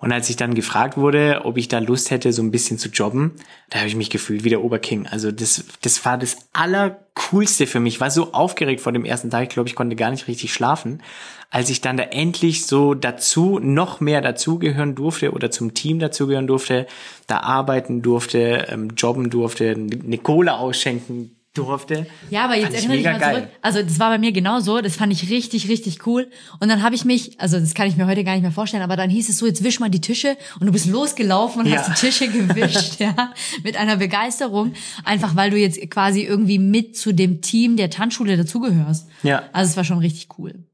[0.00, 2.88] Und als ich dann gefragt wurde, ob ich da Lust hätte, so ein bisschen zu
[2.88, 3.32] jobben,
[3.68, 5.06] da habe ich mich gefühlt wie der Oberking.
[5.06, 7.94] Also das, das war das Allercoolste für mich.
[7.94, 10.52] Ich war so aufgeregt vor dem ersten Tag, ich glaube, ich konnte gar nicht richtig
[10.52, 11.02] schlafen
[11.50, 16.46] als ich dann da endlich so dazu, noch mehr dazugehören durfte oder zum Team dazugehören
[16.46, 16.86] durfte,
[17.26, 22.06] da arbeiten durfte, ähm, jobben durfte, eine Kohle ausschenken durfte.
[22.30, 23.34] Ja, aber jetzt erinnere ich mal geil.
[23.34, 23.48] zurück.
[23.62, 24.80] Also das war bei mir genauso.
[24.80, 26.28] Das fand ich richtig, richtig cool.
[26.58, 28.82] Und dann habe ich mich, also das kann ich mir heute gar nicht mehr vorstellen,
[28.82, 31.66] aber dann hieß es so, jetzt wisch mal die Tische und du bist losgelaufen und
[31.68, 31.78] ja.
[31.78, 34.72] hast die Tische gewischt, ja, mit einer Begeisterung,
[35.04, 39.08] einfach weil du jetzt quasi irgendwie mit zu dem Team der Tanzschule dazugehörst.
[39.22, 39.44] Ja.
[39.52, 40.64] Also es war schon richtig cool.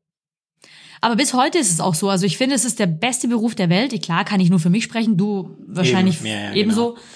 [1.01, 2.09] Aber bis heute ist es auch so.
[2.09, 4.03] Also ich finde, es ist der beste Beruf der Welt.
[4.03, 6.27] Klar kann ich nur für mich sprechen, du wahrscheinlich Eben.
[6.27, 6.95] Ja, ja, ebenso.
[6.95, 7.07] Genau.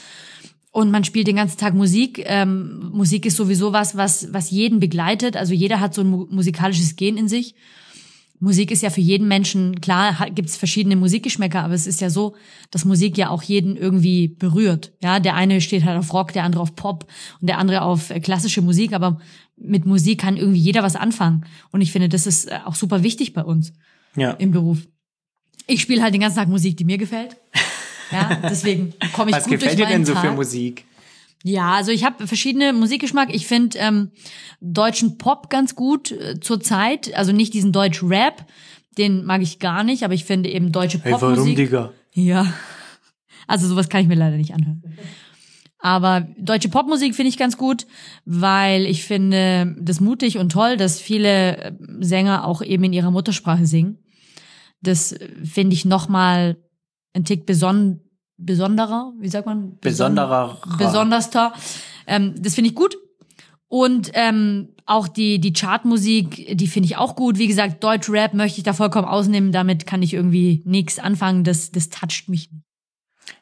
[0.72, 2.22] Und man spielt den ganzen Tag Musik.
[2.26, 5.37] Ähm, Musik ist sowieso was, was, was jeden begleitet.
[5.37, 7.56] Also jeder hat so ein musikalisches Gen in sich.
[8.42, 12.09] Musik ist ja für jeden Menschen, klar gibt es verschiedene Musikgeschmäcker, aber es ist ja
[12.09, 12.35] so,
[12.70, 14.92] dass Musik ja auch jeden irgendwie berührt.
[15.02, 17.06] Ja, der eine steht halt auf Rock, der andere auf Pop
[17.40, 19.20] und der andere auf äh, klassische Musik, aber
[19.59, 21.44] mit Musik kann irgendwie jeder was anfangen.
[21.70, 23.74] Und ich finde, das ist äh, auch super wichtig bei uns
[24.16, 24.30] ja.
[24.33, 24.88] im Beruf.
[25.66, 27.37] Ich spiele halt den ganzen Tag Musik, die mir gefällt.
[28.11, 30.27] Ja, deswegen komme ich was gut gefällt durch dir denn so Tag.
[30.27, 30.85] für Musik?
[31.42, 33.35] Ja, also ich habe verschiedene Musikgeschmack.
[33.35, 34.11] Ich finde ähm,
[34.61, 37.14] deutschen Pop ganz gut äh, zur Zeit.
[37.14, 38.46] Also nicht diesen Deutsch Rap,
[38.99, 41.23] den mag ich gar nicht, aber ich finde eben deutsche Popmusik.
[41.23, 41.92] Hey, warum, Digga?
[42.12, 42.53] Ja.
[43.46, 44.83] Also sowas kann ich mir leider nicht anhören.
[45.79, 47.87] Aber deutsche Popmusik finde ich ganz gut,
[48.27, 53.11] weil ich finde das mutig und toll, dass viele äh, Sänger auch eben in ihrer
[53.11, 53.99] Muttersprache singen.
[54.83, 56.57] Das finde ich nochmal
[57.14, 58.01] ein Tick beson
[58.37, 59.79] besonderer, wie sagt man?
[59.81, 60.61] Besonderer.
[60.79, 61.53] Besonderster.
[62.07, 62.96] Ähm, das finde ich gut.
[63.68, 67.38] Und ähm, auch die, die Chartmusik, die finde ich auch gut.
[67.38, 69.53] Wie gesagt, Deutsch-Rap möchte ich da vollkommen ausnehmen.
[69.53, 71.44] Damit kann ich irgendwie nichts anfangen.
[71.44, 72.64] Das, das toucht mich nicht.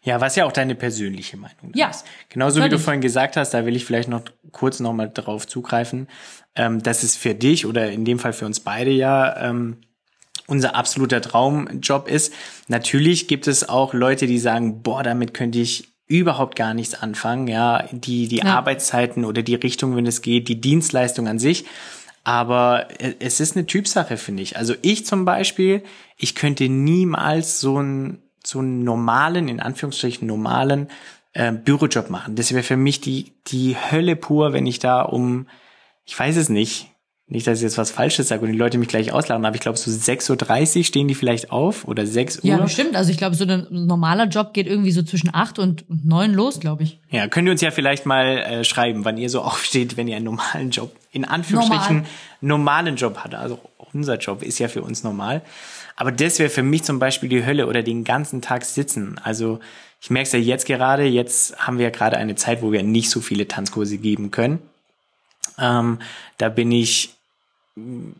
[0.02, 2.04] Ja, was ja auch deine persönliche Meinung ja, ist.
[2.28, 6.08] Genauso wie du vorhin gesagt hast, da will ich vielleicht noch kurz nochmal drauf zugreifen,
[6.54, 9.78] ähm, dass es für dich oder in dem Fall für uns beide ja ähm,
[10.48, 12.32] unser absoluter Traumjob ist.
[12.66, 17.46] Natürlich gibt es auch Leute, die sagen, boah, damit könnte ich überhaupt gar nichts anfangen,
[17.46, 18.46] ja, die, die ja.
[18.46, 21.66] Arbeitszeiten oder die Richtung, wenn es geht, die Dienstleistung an sich.
[22.24, 22.88] Aber
[23.20, 24.56] es ist eine Typsache, finde ich.
[24.56, 25.82] Also ich zum Beispiel,
[26.16, 30.88] ich könnte niemals so einen, so einen normalen, in Anführungsstrichen normalen
[31.34, 32.36] äh, Bürojob machen.
[32.36, 35.46] Das wäre für mich die, die Hölle pur, wenn ich da um,
[36.04, 36.90] ich weiß es nicht,
[37.30, 39.60] nicht, dass ich jetzt was Falsches sage und die Leute mich gleich ausladen, aber ich
[39.60, 42.44] glaube, so 6.30 Uhr stehen die vielleicht auf oder 6 Uhr.
[42.44, 42.96] Ja, bestimmt.
[42.96, 46.58] Also ich glaube, so ein normaler Job geht irgendwie so zwischen 8 und 9 los,
[46.58, 47.00] glaube ich.
[47.10, 50.16] Ja, könnt ihr uns ja vielleicht mal äh, schreiben, wann ihr so aufsteht, wenn ihr
[50.16, 52.10] einen normalen Job, in Anführungsstrichen, Normal.
[52.40, 53.34] normalen Job habt.
[53.34, 53.60] Also
[53.92, 55.42] unser Job ist ja für uns normal.
[55.96, 59.20] Aber das wäre für mich zum Beispiel die Hölle oder den ganzen Tag sitzen.
[59.22, 59.60] Also
[60.00, 62.82] ich merke es ja jetzt gerade, jetzt haben wir ja gerade eine Zeit, wo wir
[62.82, 64.60] nicht so viele Tanzkurse geben können.
[65.58, 65.98] Ähm,
[66.38, 67.17] da bin ich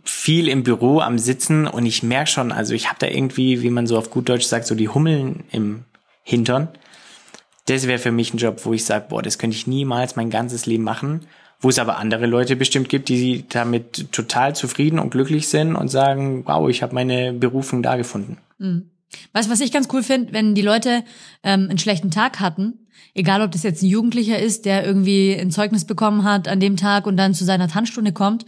[0.05, 3.71] viel im Büro am Sitzen und ich merke schon, also ich habe da irgendwie, wie
[3.71, 5.85] man so auf gut Deutsch sagt, so die Hummeln im
[6.23, 6.68] Hintern.
[7.66, 10.31] Das wäre für mich ein Job, wo ich sage, boah, das könnte ich niemals mein
[10.31, 11.27] ganzes Leben machen.
[11.61, 15.88] Wo es aber andere Leute bestimmt gibt, die damit total zufrieden und glücklich sind und
[15.88, 18.38] sagen, wow, ich habe meine Berufung da gefunden.
[18.59, 18.90] Mhm.
[19.33, 21.03] Weißt du, was ich ganz cool finde, wenn die Leute
[21.42, 25.51] ähm, einen schlechten Tag hatten, egal ob das jetzt ein Jugendlicher ist, der irgendwie ein
[25.51, 28.47] Zeugnis bekommen hat an dem Tag und dann zu seiner Tanzstunde kommt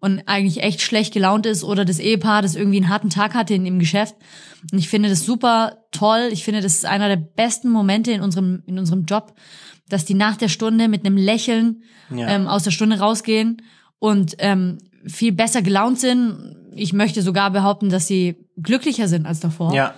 [0.00, 3.54] und eigentlich echt schlecht gelaunt ist oder das Ehepaar, das irgendwie einen harten Tag hatte
[3.54, 4.16] in dem Geschäft.
[4.72, 6.28] Und ich finde das super toll.
[6.32, 9.34] Ich finde, das ist einer der besten Momente in unserem, in unserem Job,
[9.88, 11.82] dass die nach der Stunde mit einem Lächeln
[12.14, 12.28] ja.
[12.28, 13.62] ähm, aus der Stunde rausgehen
[13.98, 16.56] und ähm, viel besser gelaunt sind.
[16.74, 19.74] Ich möchte sogar behaupten, dass sie glücklicher sind als davor.
[19.74, 19.94] Ja.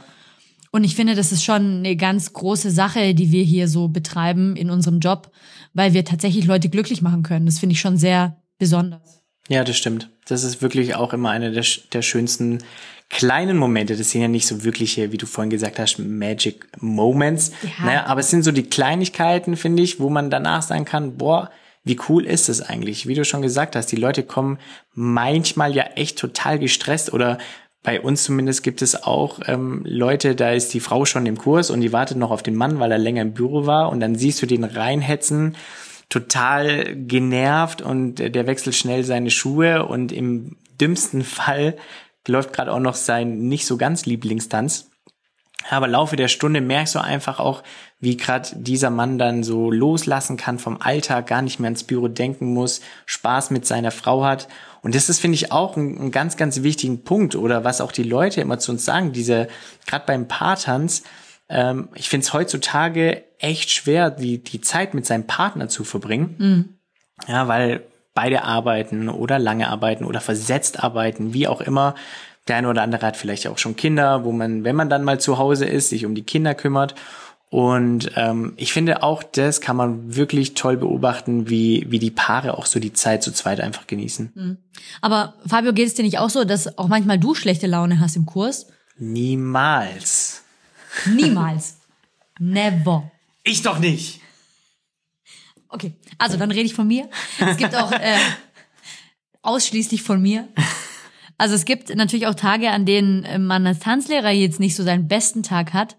[0.72, 4.54] Und ich finde, das ist schon eine ganz große Sache, die wir hier so betreiben
[4.54, 5.32] in unserem Job,
[5.74, 7.46] weil wir tatsächlich Leute glücklich machen können.
[7.46, 9.19] Das finde ich schon sehr besonders.
[9.48, 10.08] Ja, das stimmt.
[10.26, 12.62] Das ist wirklich auch immer einer der, der schönsten
[13.08, 13.96] kleinen Momente.
[13.96, 17.52] Das sind ja nicht so wirkliche, wie du vorhin gesagt hast, Magic Moments.
[17.62, 17.84] Ja.
[17.84, 21.50] Naja, aber es sind so die Kleinigkeiten, finde ich, wo man danach sagen kann, boah,
[21.82, 23.06] wie cool ist es eigentlich?
[23.06, 24.58] Wie du schon gesagt hast, die Leute kommen
[24.94, 27.38] manchmal ja echt total gestresst oder
[27.82, 31.70] bei uns zumindest gibt es auch ähm, Leute, da ist die Frau schon im Kurs
[31.70, 34.16] und die wartet noch auf den Mann, weil er länger im Büro war und dann
[34.16, 35.56] siehst du den reinhetzen
[36.10, 41.76] total genervt und der wechselt schnell seine Schuhe und im dümmsten Fall
[42.26, 44.90] läuft gerade auch noch sein nicht so ganz Lieblingstanz.
[45.68, 47.62] Aber Laufe der Stunde merkst du einfach auch,
[48.00, 52.08] wie gerade dieser Mann dann so loslassen kann vom Alltag, gar nicht mehr ans Büro
[52.08, 54.48] denken muss, Spaß mit seiner Frau hat.
[54.82, 57.92] Und das ist, finde ich, auch ein, ein, ganz, ganz wichtigen Punkt oder was auch
[57.92, 59.48] die Leute immer zu uns sagen, diese,
[59.86, 61.02] gerade beim Paartanz,
[61.50, 66.36] ähm, ich finde es heutzutage echt schwer, die, die Zeit mit seinem Partner zu verbringen.
[66.38, 66.68] Mhm.
[67.28, 67.82] Ja, weil
[68.14, 71.94] beide arbeiten oder lange arbeiten oder versetzt arbeiten, wie auch immer.
[72.48, 75.20] Der eine oder andere hat vielleicht auch schon Kinder, wo man, wenn man dann mal
[75.20, 76.94] zu Hause ist, sich um die Kinder kümmert.
[77.50, 82.56] Und ähm, ich finde auch, das kann man wirklich toll beobachten, wie, wie die Paare
[82.56, 84.32] auch so die Zeit zu zweit einfach genießen.
[84.34, 84.56] Mhm.
[85.00, 88.14] Aber Fabio, geht es dir nicht auch so, dass auch manchmal du schlechte Laune hast
[88.14, 88.68] im Kurs?
[88.98, 90.39] Niemals.
[91.06, 91.78] Niemals.
[92.38, 93.10] Never.
[93.44, 94.20] Ich doch nicht.
[95.68, 97.08] Okay, also dann rede ich von mir.
[97.38, 98.18] Es gibt auch äh,
[99.42, 100.48] ausschließlich von mir.
[101.38, 104.82] Also es gibt natürlich auch Tage, an denen äh, man als Tanzlehrer jetzt nicht so
[104.82, 105.96] seinen besten Tag hat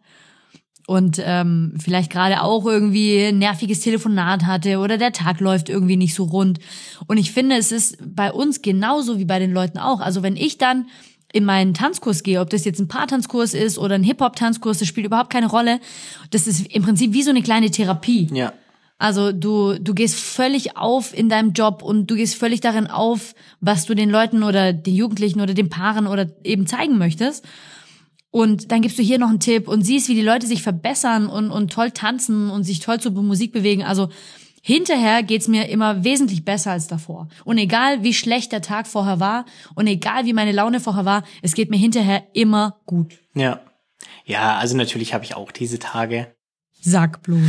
[0.88, 5.98] und ähm, vielleicht gerade auch irgendwie ein nerviges Telefonat hatte oder der Tag läuft irgendwie
[5.98, 6.60] nicht so rund.
[7.08, 10.00] Und ich finde, es ist bei uns genauso wie bei den Leuten auch.
[10.00, 10.88] Also wenn ich dann
[11.34, 15.08] in meinen Tanzkurs gehe, ob das jetzt ein Paartanzkurs ist oder ein Hip-Hop-Tanzkurs, das spielt
[15.08, 15.80] überhaupt keine Rolle.
[16.30, 18.30] Das ist im Prinzip wie so eine kleine Therapie.
[18.34, 18.54] Ja.
[18.98, 23.34] Also du, du gehst völlig auf in deinem Job und du gehst völlig darin auf,
[23.60, 27.44] was du den Leuten oder den Jugendlichen oder den Paaren oder eben zeigen möchtest.
[28.30, 31.28] Und dann gibst du hier noch einen Tipp und siehst, wie die Leute sich verbessern
[31.28, 33.84] und, und toll tanzen und sich toll zur Musik bewegen.
[33.84, 34.10] Also
[34.62, 37.28] Hinterher geht's mir immer wesentlich besser als davor.
[37.44, 39.46] Und egal wie schlecht der Tag vorher war
[39.76, 43.20] und egal wie meine Laune vorher war, es geht mir hinterher immer gut.
[43.34, 43.60] Ja.
[44.26, 46.34] Ja, also natürlich habe ich auch diese Tage.
[46.80, 47.40] Sag bloß.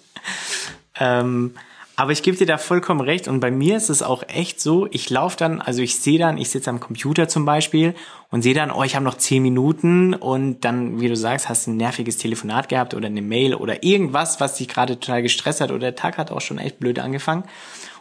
[1.00, 1.54] ähm,
[1.94, 4.88] Aber ich gebe dir da vollkommen recht und bei mir ist es auch echt so,
[4.90, 7.94] ich laufe dann, also ich sehe dann, ich sitze am Computer zum Beispiel
[8.30, 11.66] und sehe dann, oh, ich habe noch zehn Minuten und dann, wie du sagst, hast
[11.66, 15.60] du ein nerviges Telefonat gehabt oder eine Mail oder irgendwas, was dich gerade total gestresst
[15.60, 17.44] hat oder der Tag hat auch schon echt blöd angefangen.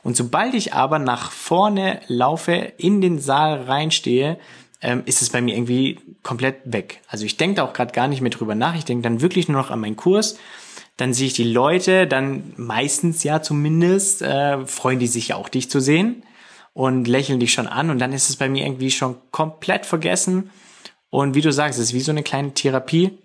[0.04, 4.40] Und sobald ich aber nach vorne laufe, in den Saal reinstehe,
[4.82, 7.02] ähm, ist es bei mir irgendwie komplett weg.
[7.08, 8.76] Also ich denke da auch gerade gar nicht mehr drüber nach.
[8.76, 10.38] Ich denke dann wirklich nur noch an meinen Kurs
[10.98, 15.70] dann sehe ich die Leute, dann meistens ja zumindest, äh, freuen die sich auch, dich
[15.70, 16.24] zu sehen
[16.74, 20.52] und lächeln dich schon an und dann ist es bei mir irgendwie schon komplett vergessen.
[21.10, 23.18] Und wie du sagst, es ist wie so eine kleine Therapie.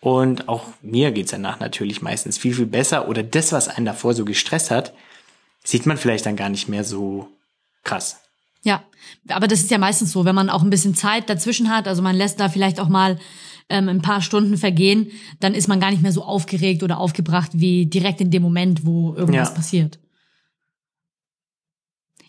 [0.00, 3.08] Und auch mir geht's danach natürlich meistens viel, viel besser.
[3.08, 4.92] Oder das, was einen davor so gestresst hat,
[5.64, 7.28] sieht man vielleicht dann gar nicht mehr so
[7.84, 8.20] krass.
[8.64, 8.82] Ja,
[9.28, 11.88] aber das ist ja meistens so, wenn man auch ein bisschen Zeit dazwischen hat.
[11.88, 13.18] Also man lässt da vielleicht auch mal
[13.68, 15.08] ähm, ein paar Stunden vergehen,
[15.40, 18.84] dann ist man gar nicht mehr so aufgeregt oder aufgebracht wie direkt in dem Moment,
[18.84, 19.54] wo irgendwas ja.
[19.54, 19.98] passiert.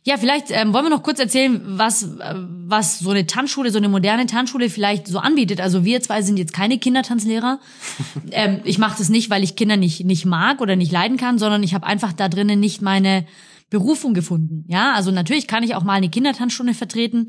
[0.05, 3.77] Ja, vielleicht ähm, wollen wir noch kurz erzählen, was, äh, was so eine Tanzschule, so
[3.77, 5.61] eine moderne Tanzschule vielleicht so anbietet.
[5.61, 7.59] Also wir zwei sind jetzt keine Kindertanzlehrer.
[8.31, 11.39] ähm, ich mache das nicht, weil ich Kinder nicht, nicht mag oder nicht leiden kann,
[11.39, 13.25] sondern ich habe einfach da drinnen nicht meine
[13.69, 14.65] Berufung gefunden.
[14.67, 17.27] Ja, also natürlich kann ich auch mal eine Kindertanzstunde vertreten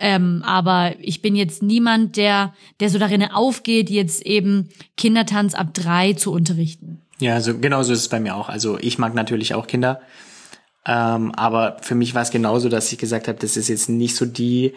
[0.00, 5.74] ähm, aber ich bin jetzt niemand, der, der so darin aufgeht, jetzt eben Kindertanz ab
[5.74, 7.02] drei zu unterrichten.
[7.18, 8.48] Ja, also genauso ist es bei mir auch.
[8.48, 10.00] Also ich mag natürlich auch Kinder.
[10.86, 14.16] Ähm, aber für mich war es genauso, dass ich gesagt habe, das ist jetzt nicht
[14.16, 14.72] so die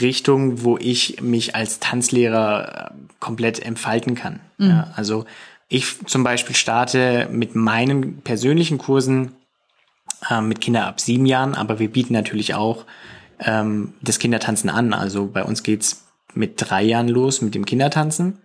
[0.00, 4.40] Richtung, wo ich mich als Tanzlehrer äh, komplett entfalten kann.
[4.56, 4.68] Mhm.
[4.68, 5.26] Ja, also
[5.68, 9.32] ich zum Beispiel starte mit meinen persönlichen Kursen
[10.30, 12.86] äh, mit Kindern ab sieben Jahren, aber wir bieten natürlich auch
[13.44, 14.92] ähm, das Kindertanzen an.
[14.92, 18.38] Also bei uns geht's mit drei Jahren los mit dem Kindertanzen.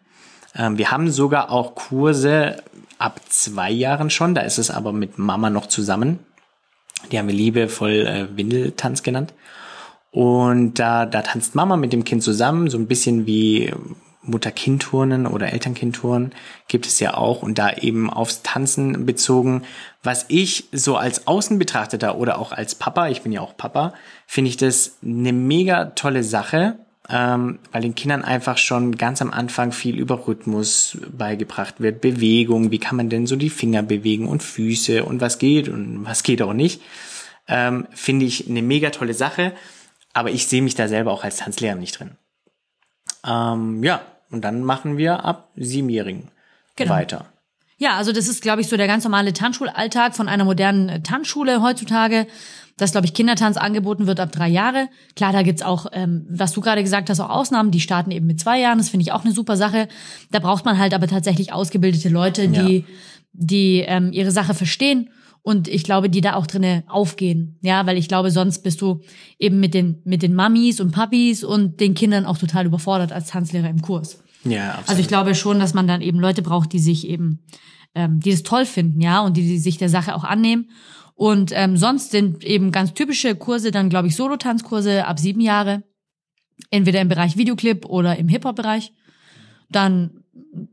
[0.55, 2.57] Ähm, wir haben sogar auch Kurse
[2.97, 4.35] ab zwei Jahren schon.
[4.35, 6.19] Da ist es aber mit Mama noch zusammen.
[7.11, 9.33] Die haben wir liebevoll äh, Windeltanz genannt.
[10.11, 13.71] Und da, da tanzt Mama mit dem Kind zusammen, so ein bisschen wie
[14.27, 16.33] Mutter-Kind-Turnen oder Eltern-Kind-Turnen
[16.67, 19.63] gibt es ja auch und da eben aufs Tanzen bezogen.
[20.03, 23.93] Was ich so als Außenbetrachteter oder auch als Papa, ich bin ja auch Papa,
[24.25, 26.77] finde ich das eine mega tolle Sache,
[27.09, 32.71] ähm, weil den Kindern einfach schon ganz am Anfang viel über Rhythmus beigebracht wird, Bewegung,
[32.71, 36.23] wie kann man denn so die Finger bewegen und Füße und was geht und was
[36.23, 36.81] geht auch nicht.
[37.47, 39.53] Ähm, finde ich eine mega tolle Sache,
[40.13, 42.17] aber ich sehe mich da selber auch als Tanzlehrer nicht drin.
[43.25, 46.29] Ähm, ja, und dann machen wir ab Siebenjährigen
[46.75, 46.91] genau.
[46.91, 47.25] weiter.
[47.79, 51.01] Ja, also das ist, glaube ich, so der ganz normale Tanzschulalltag von einer modernen äh,
[51.01, 52.25] Tanzschule heutzutage,
[52.75, 54.89] dass, glaube ich, Kindertanz angeboten wird ab drei Jahre.
[55.15, 58.25] Klar, da gibt's auch, ähm, was du gerade gesagt hast, auch Ausnahmen, die starten eben
[58.25, 58.77] mit zwei Jahren.
[58.79, 59.87] Das finde ich auch eine super Sache.
[60.31, 62.83] Da braucht man halt aber tatsächlich ausgebildete Leute, die, ja.
[63.33, 65.09] die ähm, ihre Sache verstehen
[65.47, 67.57] und ich glaube, die da auch drinne aufgehen.
[67.61, 68.99] Ja, weil ich glaube, sonst bist du
[69.39, 73.29] eben mit den, mit den Mamis und Papis und den Kindern auch total überfordert als
[73.29, 74.21] Tanzlehrer im Kurs.
[74.43, 74.89] Ja, absolut.
[74.89, 77.45] Also ich glaube schon, dass man dann eben Leute braucht, die sich eben,
[77.95, 80.69] ähm, die das toll finden, ja, und die, die sich der Sache auch annehmen.
[81.15, 85.81] Und ähm, sonst sind eben ganz typische Kurse dann, glaube ich, Solo-Tanzkurse ab sieben Jahre.
[86.71, 88.91] Entweder im Bereich Videoclip oder im Hip-Hop-Bereich.
[89.69, 90.25] Dann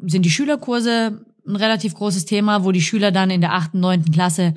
[0.04, 4.12] sind die Schülerkurse ein relativ großes Thema, wo die Schüler dann in der achten, neunten
[4.12, 4.54] Klasse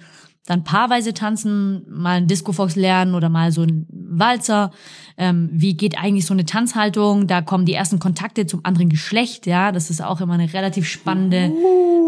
[0.48, 4.72] dann paarweise tanzen, mal ein Disco-Fox lernen oder mal so ein Walzer.
[5.18, 7.28] Ähm, wie geht eigentlich so eine Tanzhaltung?
[7.28, 9.46] Da kommen die ersten Kontakte zum anderen Geschlecht.
[9.46, 11.52] Ja, das ist auch immer eine relativ spannende.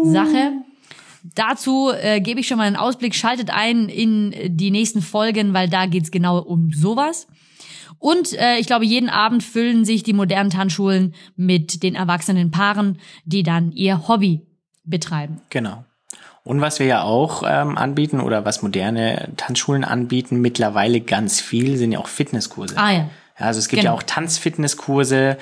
[0.04, 0.52] Sache.
[1.34, 3.14] Dazu äh, gebe ich schon mal einen Ausblick.
[3.14, 7.26] Schaltet ein in die nächsten Folgen, weil da geht's genau um sowas.
[7.98, 12.98] Und äh, ich glaube, jeden Abend füllen sich die modernen Tanzschulen mit den erwachsenen Paaren,
[13.26, 14.46] die dann ihr Hobby
[14.90, 15.40] betreiben.
[15.50, 15.84] Genau.
[16.42, 21.76] Und was wir ja auch ähm, anbieten oder was moderne Tanzschulen anbieten, mittlerweile ganz viel,
[21.76, 22.76] sind ja auch Fitnesskurse.
[22.76, 23.10] Ah ja.
[23.38, 23.92] ja also es gibt genau.
[23.92, 25.36] ja auch Tanzfitnesskurse,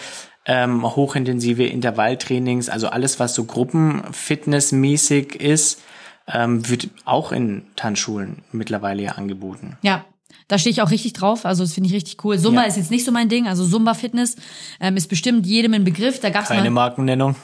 [0.44, 5.82] ähm, hochintensive Intervalltrainings, also alles, was so gruppenfitnessmäßig ist,
[6.26, 9.78] ähm, wird auch in Tanzschulen mittlerweile ja angeboten.
[9.82, 10.04] Ja,
[10.48, 11.44] da stehe ich auch richtig drauf.
[11.44, 12.38] Also das finde ich richtig cool.
[12.38, 12.66] Zumba ja.
[12.66, 13.46] ist jetzt nicht so mein Ding.
[13.46, 14.36] Also Zumba Fitness
[14.80, 16.20] ähm, ist bestimmt jedem ein Begriff.
[16.20, 17.36] Da gab's keine mal, Markennennung.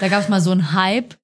[0.00, 1.16] Da gab es mal so einen Hype.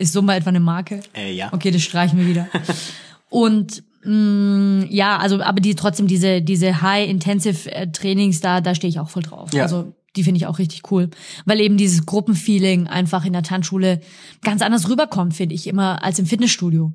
[0.00, 1.00] Ist Sumba etwa eine Marke?
[1.14, 1.52] Äh, ja.
[1.52, 2.48] Okay, das streichen wir wieder.
[3.28, 8.74] Und mh, mm, ja, also aber die trotzdem diese diese High-Intensive äh, Trainings da, da
[8.74, 9.52] stehe ich auch voll drauf.
[9.52, 9.64] Ja.
[9.64, 11.10] Also die finde ich auch richtig cool,
[11.44, 14.00] weil eben dieses Gruppenfeeling einfach in der Tanzschule
[14.42, 16.94] ganz anders rüberkommt, finde ich immer als im Fitnessstudio.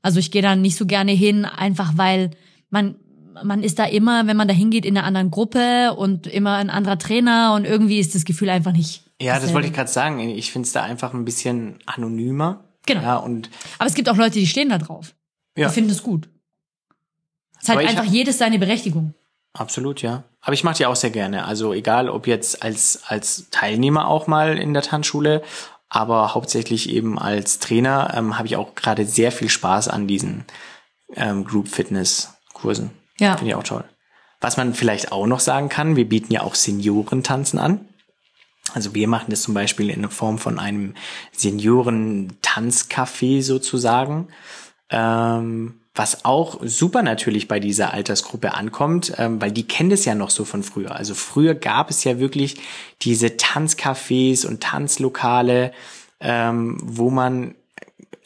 [0.00, 2.30] Also ich gehe da nicht so gerne hin, einfach weil
[2.70, 2.94] man
[3.42, 6.70] man ist da immer, wenn man da hingeht, in einer anderen Gruppe und immer ein
[6.70, 10.20] anderer Trainer und irgendwie ist das Gefühl einfach nicht ja, das wollte ich gerade sagen.
[10.20, 12.64] Ich finde es da einfach ein bisschen anonymer.
[12.86, 13.02] Genau.
[13.02, 15.14] Ja, und Aber es gibt auch Leute, die stehen da drauf.
[15.56, 15.68] Ja.
[15.68, 16.28] Die finden es gut.
[17.60, 19.14] Es hat einfach hab- jedes seine Berechtigung.
[19.54, 20.24] Absolut, ja.
[20.40, 21.46] Aber ich mache die auch sehr gerne.
[21.46, 25.42] Also egal, ob jetzt als, als Teilnehmer auch mal in der Tanzschule,
[25.88, 30.44] aber hauptsächlich eben als Trainer ähm, habe ich auch gerade sehr viel Spaß an diesen
[31.14, 32.90] ähm, Group Fitness Kursen.
[33.20, 33.36] Ja.
[33.36, 33.84] Finde ich auch toll.
[34.40, 37.88] Was man vielleicht auch noch sagen kann, wir bieten ja auch Seniorentanzen an.
[38.72, 40.94] Also wir machen das zum Beispiel in der Form von einem
[41.32, 44.28] Senioren-Tanzcafé sozusagen.
[44.90, 50.16] Ähm, was auch super natürlich bei dieser Altersgruppe ankommt, ähm, weil die kennen das ja
[50.16, 50.96] noch so von früher.
[50.96, 52.60] Also früher gab es ja wirklich
[53.02, 55.72] diese Tanzcafés und Tanzlokale,
[56.20, 57.54] ähm, wo man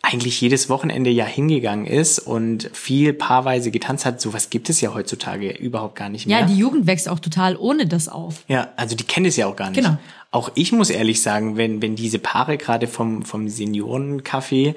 [0.03, 4.21] eigentlich jedes Wochenende ja hingegangen ist und viel paarweise getanzt hat.
[4.21, 6.41] Sowas gibt es ja heutzutage überhaupt gar nicht mehr.
[6.41, 8.45] Ja, die Jugend wächst auch total ohne das auf.
[8.49, 9.79] Ja, also die kennen es ja auch gar nicht.
[9.79, 9.99] Genau.
[10.31, 14.75] Auch ich muss ehrlich sagen, wenn, wenn diese Paare gerade vom, vom Seniorencafé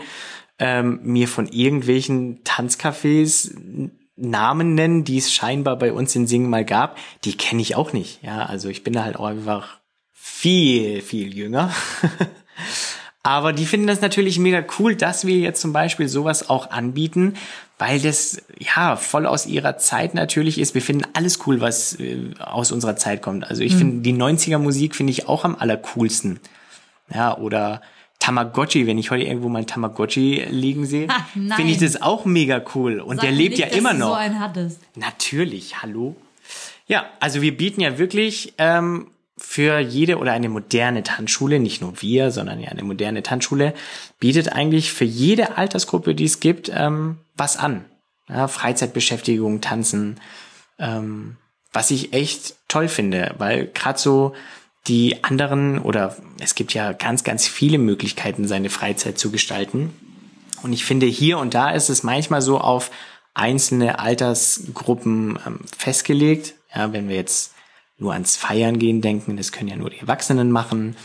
[0.59, 3.51] ähm, mir von irgendwelchen Tanzcafés
[4.15, 7.93] Namen nennen, die es scheinbar bei uns in Singen mal gab, die kenne ich auch
[7.93, 8.21] nicht.
[8.23, 9.79] Ja, also ich bin da halt auch einfach
[10.11, 11.73] viel, viel jünger.
[13.23, 17.35] Aber die finden das natürlich mega cool, dass wir jetzt zum Beispiel sowas auch anbieten,
[17.77, 20.73] weil das ja voll aus ihrer Zeit natürlich ist.
[20.73, 23.47] Wir finden alles cool, was äh, aus unserer Zeit kommt.
[23.47, 26.39] Also ich finde die 90er Musik finde ich auch am allercoolsten.
[27.13, 27.81] Ja, oder
[28.17, 32.63] Tamagotchi, wenn ich heute irgendwo mal ein Tamagotchi liegen sehe, finde ich das auch mega
[32.75, 32.99] cool.
[32.99, 34.07] Und Sag der lebt nicht, ja dass immer du noch.
[34.09, 34.79] so einen hattest.
[34.95, 36.15] Natürlich, hallo.
[36.87, 39.07] Ja, also wir bieten ja wirklich ähm,
[39.41, 43.73] für jede oder eine moderne Tanzschule, nicht nur wir, sondern ja eine moderne Tanzschule,
[44.19, 47.83] bietet eigentlich für jede Altersgruppe, die es gibt, ähm, was an.
[48.29, 50.19] Ja, Freizeitbeschäftigung, Tanzen,
[50.79, 51.37] ähm,
[51.73, 54.33] was ich echt toll finde, weil gerade so
[54.87, 59.93] die anderen oder es gibt ja ganz, ganz viele Möglichkeiten, seine Freizeit zu gestalten.
[60.63, 62.91] Und ich finde, hier und da ist es manchmal so auf
[63.33, 66.53] einzelne Altersgruppen ähm, festgelegt.
[66.73, 67.53] Ja, wenn wir jetzt
[68.01, 70.95] nur ans Feiern gehen denken, das können ja nur die Erwachsenen machen.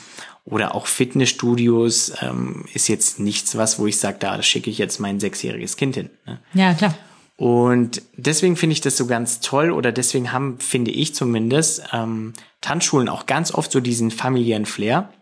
[0.44, 4.99] Oder auch Fitnessstudios ähm, ist jetzt nichts, was, wo ich sage, da schicke ich jetzt
[4.99, 6.11] mein sechsjähriges Kind hin.
[6.24, 6.38] Ne?
[6.55, 6.94] Ja, klar.
[7.36, 12.32] Und deswegen finde ich das so ganz toll oder deswegen haben, finde ich zumindest, ähm,
[12.62, 15.12] Tanzschulen auch ganz oft so diesen familiären Flair,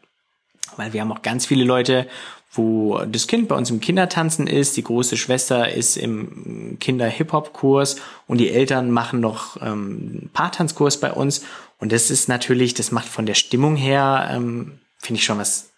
[0.77, 2.07] weil wir haben auch ganz viele Leute,
[2.55, 7.97] wo das Kind bei uns im Kindertanzen ist, die große Schwester ist im Kinder-Hip-Hop-Kurs
[8.27, 11.43] und die Eltern machen noch ähm, einen Paartanzkurs bei uns.
[11.79, 15.71] Und das ist natürlich, das macht von der Stimmung her, ähm, finde ich schon was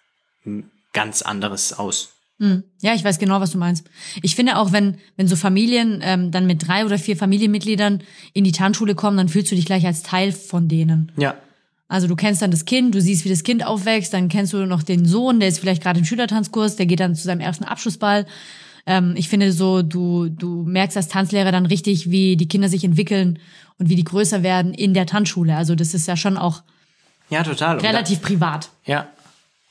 [0.93, 2.13] ganz anderes aus.
[2.39, 2.65] Hm.
[2.83, 3.87] Ja, ich weiß genau, was du meinst.
[4.23, 8.03] Ich finde auch, wenn, wenn so Familien ähm, dann mit drei oder vier Familienmitgliedern
[8.35, 11.13] in die Tanzschule kommen, dann fühlst du dich gleich als Teil von denen.
[11.17, 11.37] Ja,
[11.89, 14.67] Also du kennst dann das Kind, du siehst, wie das Kind aufwächst, dann kennst du
[14.67, 17.65] noch den Sohn, der ist vielleicht gerade im Schülertanzkurs, der geht dann zu seinem ersten
[17.65, 18.27] Abschlussball.
[18.87, 22.83] Ähm, ich finde so, du, du merkst als Tanzlehrer dann richtig, wie die Kinder sich
[22.83, 23.39] entwickeln
[23.79, 25.57] und wie die größer werden in der Tanzschule.
[25.57, 26.63] Also das ist ja schon auch
[27.29, 27.79] ja, total.
[27.79, 28.71] Relativ privat.
[28.85, 29.09] Ja.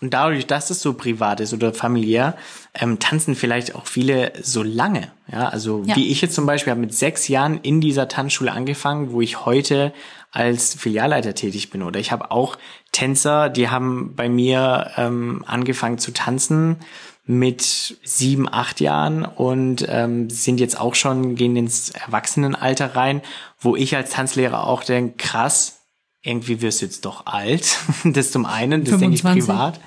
[0.02, 2.36] Und dadurch, dass es so privat ist oder familiär,
[2.74, 5.12] ähm, tanzen vielleicht auch viele so lange.
[5.32, 5.96] Ja, also Ja.
[5.96, 9.46] wie ich jetzt zum Beispiel habe mit sechs Jahren in dieser Tanzschule angefangen, wo ich
[9.46, 9.93] heute
[10.32, 11.82] als Filialleiter tätig bin.
[11.82, 12.58] Oder ich habe auch
[12.91, 16.78] Tänzer, die haben bei mir ähm, angefangen zu tanzen
[17.26, 23.22] mit sieben, acht Jahren und ähm, sind jetzt auch schon, gehen ins Erwachsenenalter rein,
[23.60, 25.80] wo ich als Tanzlehrer auch denke, krass,
[26.26, 27.78] irgendwie wirst du jetzt doch alt.
[28.03, 29.47] Das zum einen, das denke ich 25.
[29.47, 29.80] privat.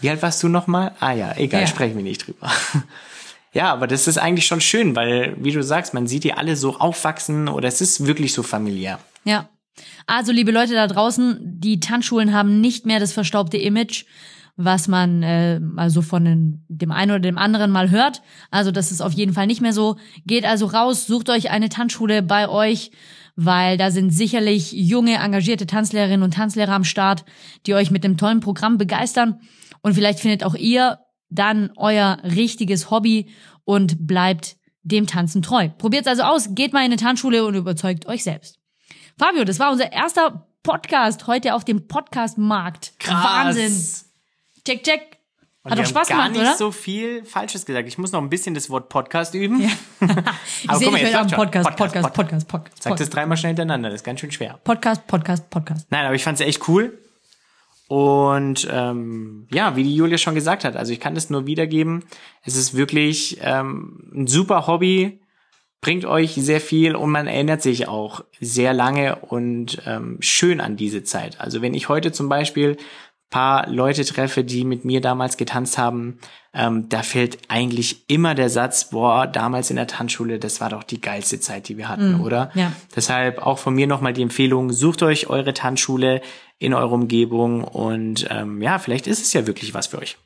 [0.00, 0.94] Wie alt warst du nochmal?
[1.00, 1.66] Ah ja, egal, Ja.
[1.66, 2.50] sprechen wir nicht drüber.
[3.52, 6.54] Ja, aber das ist eigentlich schon schön, weil, wie du sagst, man sieht die alle
[6.54, 9.00] so aufwachsen oder es ist wirklich so familiär.
[9.24, 9.48] Ja.
[10.06, 14.04] Also, liebe Leute da draußen, die Tanzschulen haben nicht mehr das verstaubte Image,
[14.56, 18.22] was man äh, also von den, dem einen oder dem anderen mal hört.
[18.52, 19.96] Also, das ist auf jeden Fall nicht mehr so.
[20.26, 22.92] Geht also raus, sucht euch eine Tanzschule bei euch,
[23.42, 27.24] weil da sind sicherlich junge, engagierte Tanzlehrerinnen und Tanzlehrer am Start,
[27.64, 29.40] die euch mit einem tollen Programm begeistern.
[29.80, 30.98] Und vielleicht findet auch ihr
[31.30, 33.30] dann euer richtiges Hobby
[33.64, 35.70] und bleibt dem Tanzen treu.
[35.78, 38.58] Probiert's also aus, geht mal in eine Tanzschule und überzeugt euch selbst.
[39.18, 42.92] Fabio, das war unser erster Podcast heute auf dem Podcast-Markt.
[43.06, 43.72] Wahnsinn.
[44.66, 45.19] Check, check.
[45.62, 46.56] Und Hat wir doch Spaß haben gar gemacht, nicht oder?
[46.56, 47.86] so viel Falsches gesagt.
[47.86, 49.60] Ich muss noch ein bisschen das Wort Podcast üben.
[50.00, 51.26] ich Aber sehe dich am.
[51.28, 52.82] Podcast, Podcast, Podcast, Podcast, Podcast.
[52.82, 54.58] Sag das dreimal schnell hintereinander, das ist ganz schön schwer.
[54.64, 55.86] Podcast, Podcast, Podcast.
[55.90, 56.98] Nein, aber ich fand es echt cool.
[57.88, 62.04] Und ähm, ja, wie die Julia schon gesagt hat, also ich kann das nur wiedergeben.
[62.42, 65.20] Es ist wirklich ähm, ein super Hobby,
[65.82, 70.76] bringt euch sehr viel und man erinnert sich auch sehr lange und ähm, schön an
[70.76, 71.40] diese Zeit.
[71.40, 72.76] Also wenn ich heute zum Beispiel
[73.30, 76.18] paar Leute treffe, die mit mir damals getanzt haben,
[76.52, 80.82] ähm, da fällt eigentlich immer der Satz, boah, damals in der Tanzschule, das war doch
[80.82, 82.20] die geilste Zeit, die wir hatten, Mhm.
[82.22, 82.50] oder?
[82.54, 82.72] Ja.
[82.94, 86.20] Deshalb auch von mir nochmal die Empfehlung, sucht euch eure Tanzschule
[86.58, 90.18] in eurer Umgebung und ähm, ja, vielleicht ist es ja wirklich was für euch.